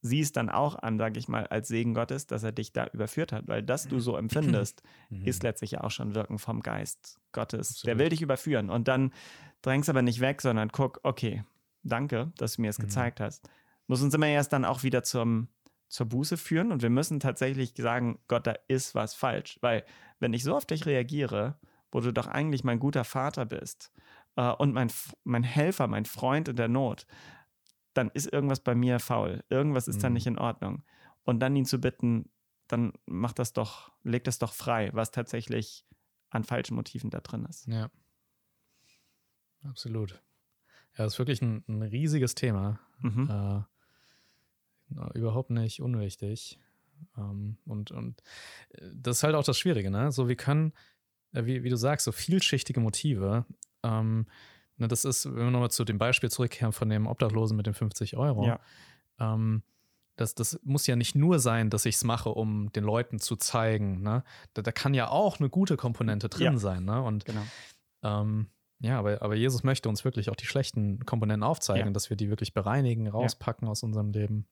siehst 0.01 0.38
dann 0.38 0.49
auch 0.49 0.75
an, 0.75 0.97
sage 0.97 1.19
ich 1.19 1.27
mal, 1.27 1.47
als 1.47 1.67
Segen 1.67 1.93
Gottes, 1.93 2.27
dass 2.27 2.43
er 2.43 2.51
dich 2.51 2.73
da 2.73 2.86
überführt 2.88 3.31
hat. 3.31 3.47
Weil 3.47 3.63
das 3.63 3.88
du 3.88 3.99
so 3.99 4.15
empfindest, 4.17 4.83
mhm. 5.10 5.25
ist 5.25 5.43
letztlich 5.43 5.71
ja 5.71 5.81
auch 5.81 5.91
schon 5.91 6.15
Wirken 6.15 6.38
vom 6.38 6.62
Geist 6.62 7.19
Gottes. 7.31 7.71
Absolut. 7.71 7.88
Der 7.88 7.97
will 7.97 8.10
dich 8.10 8.21
überführen. 8.21 8.69
Und 8.69 8.88
dann 8.88 9.13
drängst 9.62 9.89
aber 9.89 10.01
nicht 10.01 10.19
weg, 10.19 10.41
sondern 10.41 10.69
guck, 10.71 10.99
okay, 11.03 11.43
danke, 11.83 12.31
dass 12.38 12.55
du 12.55 12.62
mir 12.62 12.69
es 12.69 12.77
mhm. 12.77 12.83
gezeigt 12.83 13.19
hast. 13.19 13.49
Muss 13.88 14.01
uns 14.01 14.13
immer 14.13 14.27
erst 14.27 14.53
dann 14.53 14.65
auch 14.65 14.83
wieder 14.83 15.01
zum, 15.03 15.47
zur 15.88 16.08
Buße 16.08 16.38
führen 16.38 16.71
und 16.71 16.82
wir 16.82 16.89
müssen 16.89 17.19
tatsächlich 17.19 17.73
sagen, 17.78 18.19
Gott, 18.28 18.47
da 18.47 18.56
ist 18.67 18.95
was 18.95 19.13
falsch. 19.13 19.58
Weil 19.62 19.86
wenn 20.19 20.34
ich 20.34 20.43
so 20.43 20.56
auf 20.56 20.65
dich 20.65 20.86
reagiere, 20.86 21.58
wo 21.91 22.02
du 22.02 22.12
doch 22.12 22.28
eigentlich 22.28 22.63
mein 22.63 22.80
guter 22.80 23.04
Vater 23.04 23.45
bist 23.45 23.91
äh, 24.36 24.52
und 24.52 24.73
mein, 24.73 24.91
mein 25.23 25.43
Helfer, 25.43 25.88
mein 25.88 26.06
Freund 26.06 26.50
in 26.50 26.56
der 26.56 26.67
Not, 26.67 27.08
dann 27.93 28.10
ist 28.10 28.32
irgendwas 28.32 28.60
bei 28.60 28.76
mir 28.76 29.00
faul. 29.00 29.43
Irgendwas 29.50 29.88
ist 29.88 29.97
mhm. 29.97 30.02
dann 30.02 30.13
nicht 30.13 30.28
in 30.28 30.38
Ordnung. 30.38 30.84
Und 31.23 31.39
dann 31.39 31.56
ihn 31.56 31.65
zu 31.65 31.80
bitten, 31.80 32.30
dann 32.67 32.93
mach 33.06 33.34
das 33.34 33.54
doch, 33.54 33.91
leg 34.04 34.23
das 34.23 34.39
doch 34.39 34.54
frei, 34.54 34.89
was 34.93 35.12
tatsächlich 35.12 35.86
an 36.30 36.43
falschen 36.43 36.76
Motiven 36.76 37.10
da 37.10 37.21
drin 37.21 37.45
ist. 37.45 37.67
Ja. 37.67 37.89
Absolut. 39.63 40.21
Ja, 40.97 41.04
das 41.04 41.13
ist 41.13 41.19
wirklich 41.19 41.41
ein, 41.41 41.63
ein 41.67 41.82
riesiges 41.82 42.36
Thema. 42.36 42.80
Mhm. 43.00 43.30
Äh, 43.30 43.77
überhaupt 45.13 45.50
nicht 45.50 45.82
unwichtig. 45.82 46.60
Ähm, 47.17 47.58
und, 47.65 47.91
und 47.91 48.21
äh, 48.71 48.89
das 48.93 49.17
ist 49.17 49.23
halt 49.23 49.36
auch 49.36 49.43
das 49.43 49.58
Schwierige, 49.58 49.91
ne? 49.91 50.12
So, 50.12 50.28
wir 50.28 50.36
können, 50.36 50.73
äh, 51.34 51.45
wie, 51.45 51.63
wie 51.63 51.69
du 51.69 51.78
sagst, 51.78 52.06
so 52.06 52.12
vielschichtige 52.12 52.80
Motive. 52.80 53.45
Ähm, 53.84 54.28
ne, 54.78 54.88
das 54.88 55.06
ist, 55.06 55.26
wenn 55.26 55.45
wir 55.45 55.52
nochmal 55.52 55.71
zu 55.71 55.86
dem 55.86 55.97
Beispiel 55.97 56.32
zurückkehren 56.32 56.73
von 56.73 56.89
dem 56.89 57.08
Obdachlosen 57.08 57.58
mit 57.58 57.65
den 57.65 57.73
50 57.73 58.17
Euro. 58.17 58.45
Ja. 58.45 58.60
Ähm, 59.19 59.63
das, 60.15 60.34
das 60.34 60.60
muss 60.63 60.88
ja 60.88 60.95
nicht 60.95 61.15
nur 61.15 61.39
sein, 61.39 61.69
dass 61.69 61.86
ich 61.86 61.95
es 61.95 62.04
mache, 62.04 62.30
um 62.30 62.71
den 62.73 62.84
Leuten 62.84 63.19
zu 63.19 63.36
zeigen. 63.36 64.02
Ne? 64.02 64.23
Da, 64.56 64.63
da 64.63 64.71
kann 64.71 64.95
ja 64.95 65.10
auch 65.10 65.39
eine 65.39 65.50
gute 65.50 65.78
Komponente 65.78 66.28
drin 66.28 66.54
ja. 66.54 66.58
sein. 66.58 66.86
Ne? 66.86 67.02
Und 67.02 67.26
genau. 67.26 67.43
ähm, 68.04 68.47
ja, 68.80 68.97
aber, 68.97 69.21
aber 69.21 69.36
Jesus 69.36 69.63
möchte 69.63 69.89
uns 69.89 70.06
wirklich 70.06 70.30
auch 70.30 70.36
die 70.36 70.45
schlechten 70.45 71.06
Komponenten 71.06 71.43
aufzeigen, 71.43 71.88
ja. 71.88 71.93
dass 71.93 72.10
wir 72.10 72.17
die 72.17 72.30
wirklich 72.30 72.54
bereinigen, 72.54 73.08
rauspacken 73.08 73.67
ja. 73.67 73.71
aus 73.71 73.84
unserem 73.84 74.12
Leben. 74.12 74.47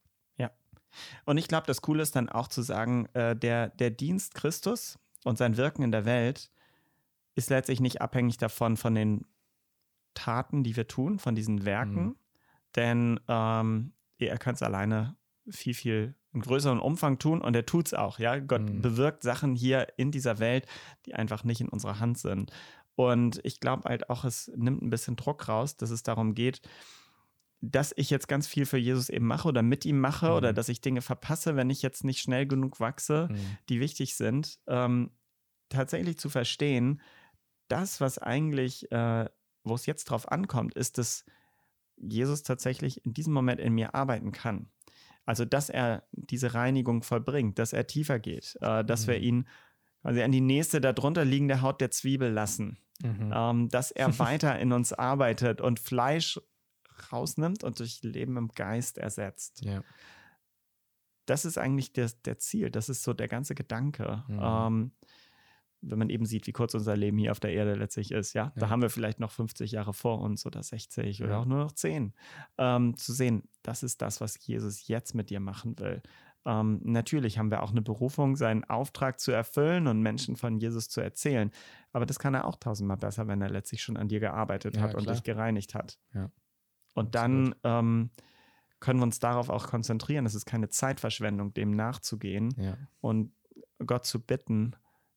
Und 1.26 1.38
ich 1.38 1.48
glaube, 1.48 1.68
das 1.68 1.82
Coole 1.82 2.04
ist 2.04 2.16
dann 2.16 2.30
auch 2.30 2.48
zu 2.48 2.62
sagen, 2.62 3.08
äh, 3.14 3.36
der, 3.36 3.70
der 3.70 3.90
Dienst 3.90 4.34
Christus 4.34 4.98
und 5.24 5.38
sein 5.38 5.58
Wirken 5.58 5.84
in 5.84 5.92
der 5.92 6.06
Welt 6.06 6.52
ist 7.36 7.50
letztlich 7.50 7.80
nicht 7.80 8.02
abhängig 8.02 8.38
davon, 8.38 8.78
von 8.78 8.96
den 8.96 9.26
Taten, 10.14 10.64
die 10.64 10.76
wir 10.76 10.88
tun, 10.88 11.20
von 11.20 11.36
diesen 11.36 11.66
Werken. 11.66 12.06
Mhm. 12.06 12.16
Denn 12.76 13.20
ähm, 13.28 13.94
er 14.18 14.38
kann 14.38 14.56
es 14.56 14.62
alleine 14.62 15.16
viel, 15.50 15.74
viel 15.74 16.16
in 16.34 16.42
größeren 16.42 16.80
Umfang 16.80 17.20
tun 17.20 17.42
und 17.42 17.56
er 17.56 17.66
tut 17.66 17.88
es 17.88 17.94
auch. 17.94 18.20
Ja? 18.20 18.40
Gott 18.40 18.62
mhm. 18.62 18.82
bewirkt 18.82 19.24
Sachen 19.24 19.56
hier 19.56 19.88
in 19.98 20.12
dieser 20.12 20.40
Welt, 20.40 20.66
die 21.06 21.16
einfach 21.16 21.44
nicht 21.44 21.62
in 21.62 21.70
unserer 21.70 22.00
Hand 22.00 22.18
sind. 22.18 22.52
Und 22.96 23.42
ich 23.44 23.60
glaube 23.60 23.90
halt 23.90 24.10
auch, 24.10 24.24
es 24.24 24.52
nimmt 24.56 24.82
ein 24.82 24.90
bisschen 24.90 25.18
Druck 25.18 25.48
raus, 25.48 25.76
dass 25.76 25.90
es 25.90 26.04
darum 26.04 26.34
geht, 26.34 26.62
dass 27.62 27.94
ich 27.96 28.10
jetzt 28.10 28.28
ganz 28.28 28.48
viel 28.48 28.66
für 28.66 28.78
Jesus 28.78 29.10
eben 29.10 29.26
mache 29.26 29.48
oder 29.48 29.64
mit 29.64 29.86
ihm 29.86 30.00
mache 30.00 30.28
mhm. 30.28 30.34
oder 30.34 30.54
dass 30.54 30.70
ich 30.70 30.82
Dinge 30.82 31.02
verpasse, 31.02 31.56
wenn 31.56 31.70
ich 31.70 31.82
jetzt 31.82 32.04
nicht 32.04 32.22
schnell 32.22 32.46
genug 32.46 32.80
wachse, 32.80 33.30
mhm. 33.32 33.58
die 33.70 33.80
wichtig 33.80 34.16
sind, 34.16 34.60
ähm, 34.68 35.12
tatsächlich 35.70 36.18
zu 36.18 36.30
verstehen, 36.30 37.02
das, 37.68 38.02
was 38.02 38.18
eigentlich, 38.18 38.92
äh, 38.92 39.28
wo 39.64 39.76
es 39.76 39.86
jetzt 39.86 40.06
drauf 40.06 40.32
ankommt, 40.32 40.76
ist, 40.76 40.98
dass 40.98 41.26
Jesus 41.98 42.44
tatsächlich 42.44 43.04
in 43.06 43.14
diesem 43.14 43.34
Moment 43.34 43.60
in 43.60 43.74
mir 43.74 43.96
arbeiten 43.96 44.32
kann. 44.32 44.70
Also, 45.26 45.44
dass 45.44 45.70
er 45.70 46.04
diese 46.12 46.54
Reinigung 46.54 47.02
vollbringt, 47.02 47.58
dass 47.58 47.74
er 47.74 47.88
tiefer 47.88 48.20
geht, 48.20 48.58
äh, 48.62 48.84
dass 48.84 49.08
mhm. 49.08 49.12
wir 49.12 49.18
ihn 49.20 49.48
quasi 50.02 50.22
an 50.22 50.32
die 50.32 50.42
nächste 50.42 50.82
darunter 50.82 51.26
liegende 51.26 51.62
Haut 51.62 51.82
der 51.82 51.90
Zwiebel 51.90 52.32
lassen, 52.32 52.78
mhm. 53.02 53.34
ähm, 53.34 53.70
dass 53.70 53.90
er 53.90 54.20
weiter 54.20 54.60
in 54.60 54.72
uns 54.72 54.94
arbeitet 54.94 55.62
und 55.62 55.80
Fleisch 55.80 56.40
rausnimmt 57.12 57.64
und 57.64 57.80
durch 57.80 58.02
Leben 58.04 58.38
im 58.38 58.50
Geist 58.50 58.98
ersetzt. 58.98 59.64
Ja. 59.64 59.84
Das 61.26 61.46
ist 61.46 61.58
eigentlich 61.58 61.94
der, 61.94 62.12
der 62.26 62.38
Ziel, 62.38 62.70
das 62.70 62.90
ist 62.90 63.04
so 63.04 63.14
der 63.14 63.28
ganze 63.28 63.56
Gedanke. 63.56 64.24
Mhm. 64.28 64.40
Ähm, 64.42 64.92
wenn 65.88 66.00
man 66.00 66.10
eben 66.10 66.26
sieht, 66.26 66.48
wie 66.48 66.52
kurz 66.52 66.74
unser 66.74 66.96
Leben 66.98 67.18
hier 67.18 67.32
auf 67.32 67.40
der 67.40 67.54
Erde 67.54 67.76
letztlich 67.76 68.12
ist, 68.12 68.34
ja, 68.34 68.46
ja. 68.46 68.54
da 68.56 68.70
haben 68.70 68.82
wir 68.82 68.90
vielleicht 68.90 69.20
noch 69.20 69.32
50 69.32 69.72
Jahre 69.72 69.94
vor 69.94 70.20
uns 70.22 70.46
oder 70.46 70.64
60 70.64 71.20
ja. 71.20 71.26
oder 71.26 71.40
auch 71.40 71.46
nur 71.46 71.60
noch 71.60 71.72
10, 71.72 72.14
ähm, 72.58 72.98
zu 72.98 73.14
sehen, 73.14 73.44
das 73.62 73.84
ist 73.84 74.02
das, 74.02 74.22
was 74.22 74.46
Jesus 74.46 74.88
jetzt 74.88 75.14
mit 75.14 75.30
dir 75.30 75.40
machen 75.40 75.78
will. 75.80 76.02
Ähm, 76.46 76.80
natürlich 76.84 77.40
haben 77.40 77.50
wir 77.50 77.64
auch 77.64 77.72
eine 77.72 77.82
Berufung, 77.82 78.36
seinen 78.36 78.64
Auftrag 78.66 79.20
zu 79.20 79.32
erfüllen 79.32 79.88
und 79.88 80.02
Menschen 80.02 80.36
von 80.36 80.58
Jesus 80.58 80.90
zu 80.90 81.02
erzählen. 81.02 81.52
Aber 81.92 82.06
das 82.06 82.20
kann 82.20 82.36
er 82.36 82.46
auch 82.46 82.56
tausendmal 82.56 82.98
besser, 82.98 83.28
wenn 83.28 83.42
er 83.42 83.50
letztlich 83.50 83.82
schon 83.82 83.98
an 83.98 84.08
dir 84.08 84.20
gearbeitet 84.20 84.76
ja, 84.76 84.82
hat 84.82 84.92
klar. 84.92 85.02
und 85.02 85.10
dich 85.10 85.24
gereinigt 85.24 85.74
hat. 85.74 85.98
Ja. 86.14 86.30
Und 86.96 87.14
dann 87.14 87.54
ähm, 87.64 88.10
können 88.80 89.00
wir 89.00 89.04
uns 89.04 89.20
darauf 89.20 89.50
auch 89.50 89.68
konzentrieren. 89.68 90.26
Es 90.26 90.34
ist 90.34 90.46
keine 90.46 90.70
Zeitverschwendung, 90.70 91.54
dem 91.54 91.72
nachzugehen 91.72 92.56
ja. 92.58 92.78
und 93.02 93.32
Gott 93.86 94.06
zu 94.06 94.20
bitten, 94.20 94.76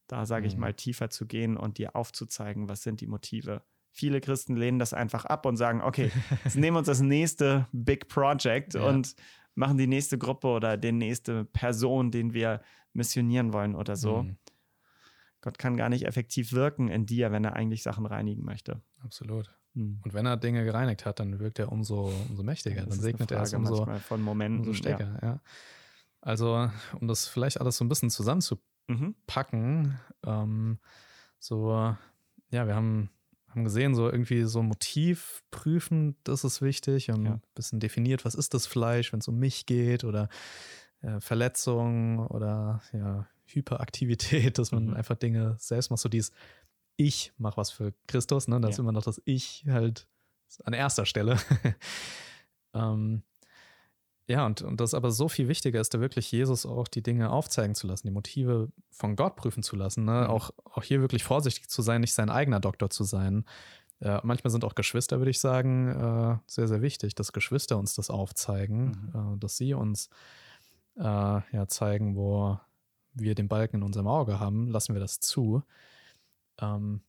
da 0.09 0.27
sage 0.27 0.47
ich 0.47 0.55
mhm. 0.55 0.61
mal 0.61 0.75
tiefer 0.75 1.11
zu 1.11 1.27
gehen 1.27 1.57
und 1.57 1.79
dir 1.79 1.95
aufzuzeigen, 1.95 2.69
was 2.69 2.83
sind 2.83 3.01
die 3.01 3.07
Motive. 3.07 3.63
Viele 3.91 4.21
Christen 4.21 4.57
lehnen 4.57 4.79
das 4.79 4.93
einfach 4.93 5.25
ab 5.25 5.47
und 5.47 5.57
sagen, 5.57 5.81
okay, 5.81 6.11
jetzt 6.45 6.57
nehmen 6.57 6.75
wir 6.75 6.79
uns 6.79 6.89
das 6.89 7.01
nächste 7.01 7.69
Big 7.73 8.09
Project 8.09 8.75
ja. 8.75 8.83
und 8.83 9.15
machen 9.55 9.79
die 9.79 9.87
nächste 9.87 10.19
Gruppe 10.19 10.49
oder 10.49 10.77
die 10.77 10.93
nächste 10.93 11.45
Person, 11.45 12.11
den 12.11 12.33
wir 12.33 12.63
missionieren 12.93 13.53
wollen 13.53 13.75
oder 13.75 13.97
so. 13.97 14.23
Mhm. 14.23 14.37
Gott 15.41 15.59
kann 15.59 15.77
gar 15.77 15.89
nicht 15.89 16.05
effektiv 16.05 16.53
wirken 16.53 16.89
in 16.89 17.07
dir, 17.07 17.31
wenn 17.33 17.45
er 17.45 17.55
eigentlich 17.55 17.83
Sachen 17.83 18.07
reinigen 18.07 18.45
möchte. 18.45 18.83
Absolut. 19.01 19.58
Mhm. 19.79 20.01
Und 20.05 20.15
wenn 20.15 20.27
er 20.27 20.37
Dinge 20.37 20.65
gereinigt 20.65 21.07
hat, 21.07 21.21
dann 21.21 21.39
wirkt 21.39 21.59
er 21.59 21.71
umso, 21.71 22.13
umso 22.29 22.43
mächtiger. 22.43 22.85
dann 22.85 22.99
segnet 22.99 23.31
er 23.31 23.43
es 23.43 23.55
umso, 23.55 23.87
von 23.87 24.21
Momenten, 24.21 24.61
umso 24.61 24.73
stärker. 24.75 25.19
Ja. 25.23 25.29
ja. 25.29 25.41
Also, 26.21 26.69
um 27.01 27.07
das 27.07 27.29
vielleicht 27.29 27.61
alles 27.61 27.77
so 27.77 27.85
ein 27.85 27.89
bisschen 27.89 28.11
zusammenzupacken, 28.11 29.83
mhm. 29.83 29.99
ähm, 30.27 30.79
so, 31.39 31.71
ja, 32.51 32.67
wir 32.67 32.75
haben 32.75 33.11
haben 33.51 33.65
gesehen, 33.65 33.95
so 33.95 34.11
irgendwie 34.11 34.43
so 34.45 34.63
Motiv 34.63 35.43
prüfen, 35.51 36.17
das 36.25 36.45
ist 36.45 36.61
wichtig 36.61 37.11
und 37.11 37.25
ja. 37.25 37.33
ein 37.33 37.43
bisschen 37.55 37.81
definiert, 37.81 38.27
was 38.27 38.35
ist 38.35 38.53
das 38.53 38.67
Fleisch, 38.67 39.13
wenn 39.13 39.21
es 39.21 39.29
um 39.29 39.39
mich 39.39 39.65
geht 39.65 40.05
oder 40.05 40.29
äh, 41.01 41.19
Verletzung 41.21 42.19
oder 42.27 42.83
ja, 42.93 43.27
Hyperaktivität, 43.47 44.59
dass 44.59 44.73
man 44.73 44.89
mhm. 44.89 44.95
einfach 44.95 45.17
Dinge 45.17 45.57
selbst 45.59 45.91
macht, 45.91 46.01
so 46.01 46.11
dieses 46.11 46.33
Ich 47.01 47.33
mach 47.39 47.57
was 47.57 47.71
für 47.71 47.95
Christus, 48.09 48.49
ne? 48.49 48.61
Das 48.61 48.71
ja. 48.71 48.73
ist 48.73 48.79
immer 48.81 48.93
noch 48.93 49.05
das 49.05 49.23
Ich 49.25 49.65
halt 49.69 50.09
an 50.65 50.73
erster 50.73 51.07
Stelle. 51.07 51.39
ähm, 52.75 53.23
ja, 54.27 54.45
und, 54.45 54.63
und 54.63 54.81
das 54.81 54.95
aber 54.95 55.13
so 55.13 55.29
viel 55.29 55.47
wichtiger 55.47 55.81
ist, 55.81 55.95
da 55.95 56.01
wirklich 56.01 56.31
Jesus 56.33 56.67
auch 56.67 56.89
die 56.89 57.03
Dinge 57.03 57.31
aufzeigen 57.31 57.77
zu 57.77 57.87
lassen, 57.87 58.09
die 58.09 58.13
Motive 58.13 58.73
von 58.91 59.15
Gott 59.15 59.37
prüfen 59.37 59.63
zu 59.63 59.77
lassen. 59.77 60.05
Ne? 60.05 60.25
Mhm. 60.25 60.27
Auch, 60.27 60.51
auch 60.65 60.83
hier 60.83 61.01
wirklich 61.01 61.23
vorsichtig 61.23 61.69
zu 61.69 61.83
sein, 61.83 62.01
nicht 62.01 62.15
sein 62.15 62.31
eigener 62.31 62.59
Doktor 62.59 62.91
zu 62.91 63.05
sein. 63.05 63.45
Äh, 64.01 64.19
manchmal 64.25 64.51
sind 64.51 64.65
auch 64.65 64.75
Geschwister, 64.75 65.19
würde 65.19 65.31
ich 65.31 65.41
sagen, 65.41 65.89
äh, 65.89 66.37
sehr, 66.47 66.67
sehr 66.67 66.83
wichtig, 66.83 67.15
dass 67.15 67.33
Geschwister 67.33 67.79
uns 67.79 67.95
das 67.95 68.11
aufzeigen, 68.11 69.11
mhm. 69.15 69.35
äh, 69.37 69.39
dass 69.39 69.57
sie 69.57 69.73
uns 69.73 70.11
äh, 70.97 71.03
ja, 71.03 71.69
zeigen, 71.69 72.17
wo 72.17 72.59
wir 73.15 73.37
den 73.37 73.49
Balken 73.49 73.77
in 73.77 73.83
unserem 73.83 74.09
Auge 74.09 74.41
haben, 74.41 74.69
lassen 74.69 74.95
wir 74.95 75.01
das 75.01 75.21
zu. 75.21 75.63
Ähm, 76.61 77.03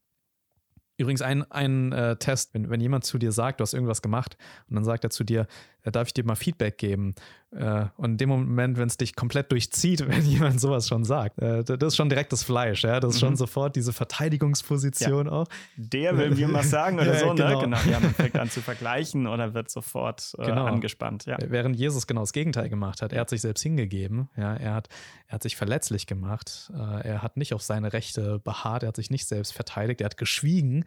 Übrigens 1.00 1.22
ein, 1.22 1.50
ein 1.50 1.94
äh, 1.94 2.18
Test, 2.18 2.54
wenn, 2.54 2.70
wenn 2.70 2.82
jemand 2.82 3.06
zu 3.06 3.18
dir 3.18 3.32
sagt, 3.32 3.62
du 3.62 3.62
hast 3.62 3.74
irgendwas 3.74 4.02
gemacht 4.02 4.36
und 4.68 4.76
dann 4.76 4.84
sagt 4.84 5.06
er 5.06 5.10
zu 5.10 5.24
dir, 5.24 5.48
äh, 5.84 5.94
darf 5.94 6.08
ich 6.08 6.14
dir 6.14 6.26
mal 6.26 6.36
Feedback 6.36 6.78
geben? 6.78 7.16
Äh, 7.52 7.86
und 7.98 8.12
in 8.12 8.18
dem 8.18 8.30
Moment, 8.30 8.78
wenn 8.78 8.88
es 8.88 8.98
dich 8.98 9.16
komplett 9.16 9.52
durchzieht, 9.52 10.00
wenn 10.08 10.24
jemand 10.26 10.62
sowas 10.62 10.88
schon 10.88 11.04
sagt, 11.04 11.42
äh, 11.42 11.64
das 11.64 11.94
ist 11.94 11.96
schon 11.96 12.10
direkt 12.10 12.32
das 12.32 12.44
Fleisch, 12.44 12.84
ja, 12.84 13.00
das 13.00 13.16
ist 13.16 13.22
mhm. 13.22 13.28
schon 13.28 13.36
sofort 13.38 13.76
diese 13.76 13.92
Verteidigungsposition 13.92 15.26
ja. 15.26 15.32
auch. 15.32 15.48
Der 15.76 16.18
will 16.18 16.32
mir 16.32 16.54
was 16.54 16.70
sagen 16.70 17.00
oder 17.00 17.14
ja, 17.14 17.20
so, 17.20 17.34
ne? 17.34 17.36
genau. 17.36 17.62
ne? 17.62 17.62
Genau, 17.64 17.78
ja, 17.92 18.00
man 18.00 18.14
fängt 18.14 18.36
an 18.36 18.50
zu 18.50 18.62
vergleichen 18.62 19.26
oder 19.26 19.54
wird 19.54 19.72
sofort 19.72 20.36
äh, 20.38 20.46
genau. 20.46 20.66
angespannt, 20.66 21.26
ja. 21.26 21.38
Während 21.42 21.76
Jesus 21.76 22.06
genau 22.06 22.22
das 22.22 22.34
Gegenteil 22.34 22.70
gemacht 22.70 23.02
hat, 23.02 23.14
er 23.14 23.22
hat 23.22 23.30
sich 23.30 23.42
selbst 23.42 23.64
hingegeben, 23.64 24.30
ja, 24.38 24.56
er 24.56 24.76
hat, 24.76 24.90
er 25.28 25.34
hat 25.34 25.44
sich 25.44 25.56
verletzlich 25.56 26.06
gemacht, 26.06 26.72
äh, 26.74 27.08
er 27.08 27.24
hat 27.24 27.38
nicht 27.38 27.54
auf 27.54 27.64
seine 27.64 27.94
Rechte 27.94 28.40
beharrt, 28.40 28.84
er 28.84 28.90
hat 28.90 28.96
sich 28.96 29.10
nicht 29.10 29.28
selbst 29.28 29.54
verteidigt, 29.54 30.02
er 30.02 30.06
hat 30.06 30.18
geschwiegen. 30.18 30.86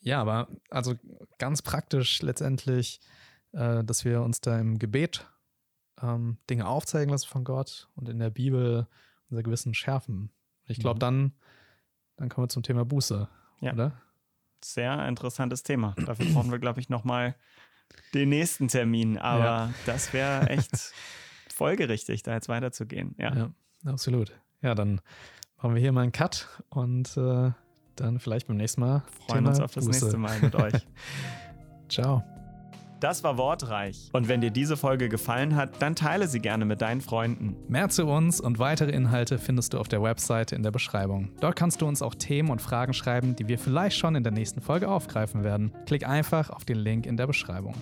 Ja, 0.00 0.20
aber 0.20 0.48
also 0.70 0.94
ganz 1.38 1.62
praktisch 1.62 2.22
letztendlich 2.22 3.00
äh, 3.52 3.84
dass 3.84 4.04
wir 4.04 4.22
uns 4.22 4.40
da 4.40 4.58
im 4.58 4.78
Gebet 4.78 5.26
ähm, 6.02 6.38
Dinge 6.50 6.66
aufzeigen 6.66 7.10
lassen 7.10 7.28
von 7.28 7.44
Gott 7.44 7.88
und 7.94 8.08
in 8.08 8.18
der 8.18 8.30
Bibel 8.30 8.86
unser 9.30 9.42
Gewissen 9.42 9.74
schärfen. 9.74 10.30
Ich 10.66 10.78
glaube, 10.78 10.96
mhm. 10.96 11.00
dann, 11.00 11.32
dann 12.16 12.28
kommen 12.28 12.44
wir 12.44 12.48
zum 12.48 12.62
Thema 12.62 12.84
Buße, 12.84 13.28
ja. 13.60 13.72
oder? 13.72 13.92
Sehr 14.64 15.06
interessantes 15.06 15.62
Thema. 15.62 15.94
Dafür 16.06 16.26
brauchen 16.32 16.50
wir, 16.50 16.58
glaube 16.58 16.80
ich, 16.80 16.88
nochmal 16.88 17.36
den 18.14 18.30
nächsten 18.30 18.68
Termin. 18.68 19.18
Aber 19.18 19.44
ja. 19.44 19.74
das 19.84 20.12
wäre 20.12 20.48
echt 20.48 20.92
folgerichtig, 21.52 22.22
da 22.22 22.34
jetzt 22.34 22.48
weiterzugehen. 22.48 23.14
Ja. 23.18 23.34
ja, 23.34 23.50
absolut. 23.84 24.32
Ja, 24.62 24.74
dann 24.74 25.00
machen 25.56 25.74
wir 25.74 25.80
hier 25.80 25.92
mal 25.92 26.02
einen 26.02 26.12
Cut 26.12 26.48
und 26.68 27.16
äh, 27.16 27.52
dann 27.96 28.18
vielleicht 28.18 28.46
beim 28.46 28.56
nächsten 28.56 28.80
Mal. 28.80 29.02
Freuen 29.26 29.44
Thema 29.44 29.48
uns 29.50 29.60
auf 29.60 29.72
das 29.72 29.86
Buße. 29.86 30.04
nächste 30.04 30.18
Mal 30.18 30.40
mit 30.40 30.54
euch. 30.54 30.86
Ciao. 31.88 32.22
Das 33.00 33.22
war 33.22 33.36
Wortreich. 33.36 34.08
Und 34.12 34.28
wenn 34.28 34.40
dir 34.40 34.50
diese 34.50 34.76
Folge 34.76 35.08
gefallen 35.10 35.54
hat, 35.54 35.82
dann 35.82 35.94
teile 35.94 36.28
sie 36.28 36.40
gerne 36.40 36.64
mit 36.64 36.80
deinen 36.80 37.02
Freunden. 37.02 37.54
Mehr 37.68 37.90
zu 37.90 38.06
uns 38.06 38.40
und 38.40 38.58
weitere 38.58 38.90
Inhalte 38.90 39.38
findest 39.38 39.74
du 39.74 39.78
auf 39.78 39.88
der 39.88 40.02
Webseite 40.02 40.54
in 40.54 40.62
der 40.62 40.70
Beschreibung. 40.70 41.30
Dort 41.40 41.56
kannst 41.56 41.82
du 41.82 41.86
uns 41.86 42.00
auch 42.00 42.14
Themen 42.14 42.50
und 42.50 42.62
Fragen 42.62 42.94
schreiben, 42.94 43.36
die 43.36 43.48
wir 43.48 43.58
vielleicht 43.58 43.98
schon 43.98 44.14
in 44.14 44.22
der 44.22 44.32
nächsten 44.32 44.62
Folge 44.62 44.88
aufgreifen 44.88 45.44
werden. 45.44 45.72
Klick 45.84 46.08
einfach 46.08 46.48
auf 46.48 46.64
den 46.64 46.78
Link 46.78 47.04
in 47.04 47.18
der 47.18 47.26
Beschreibung. 47.26 47.74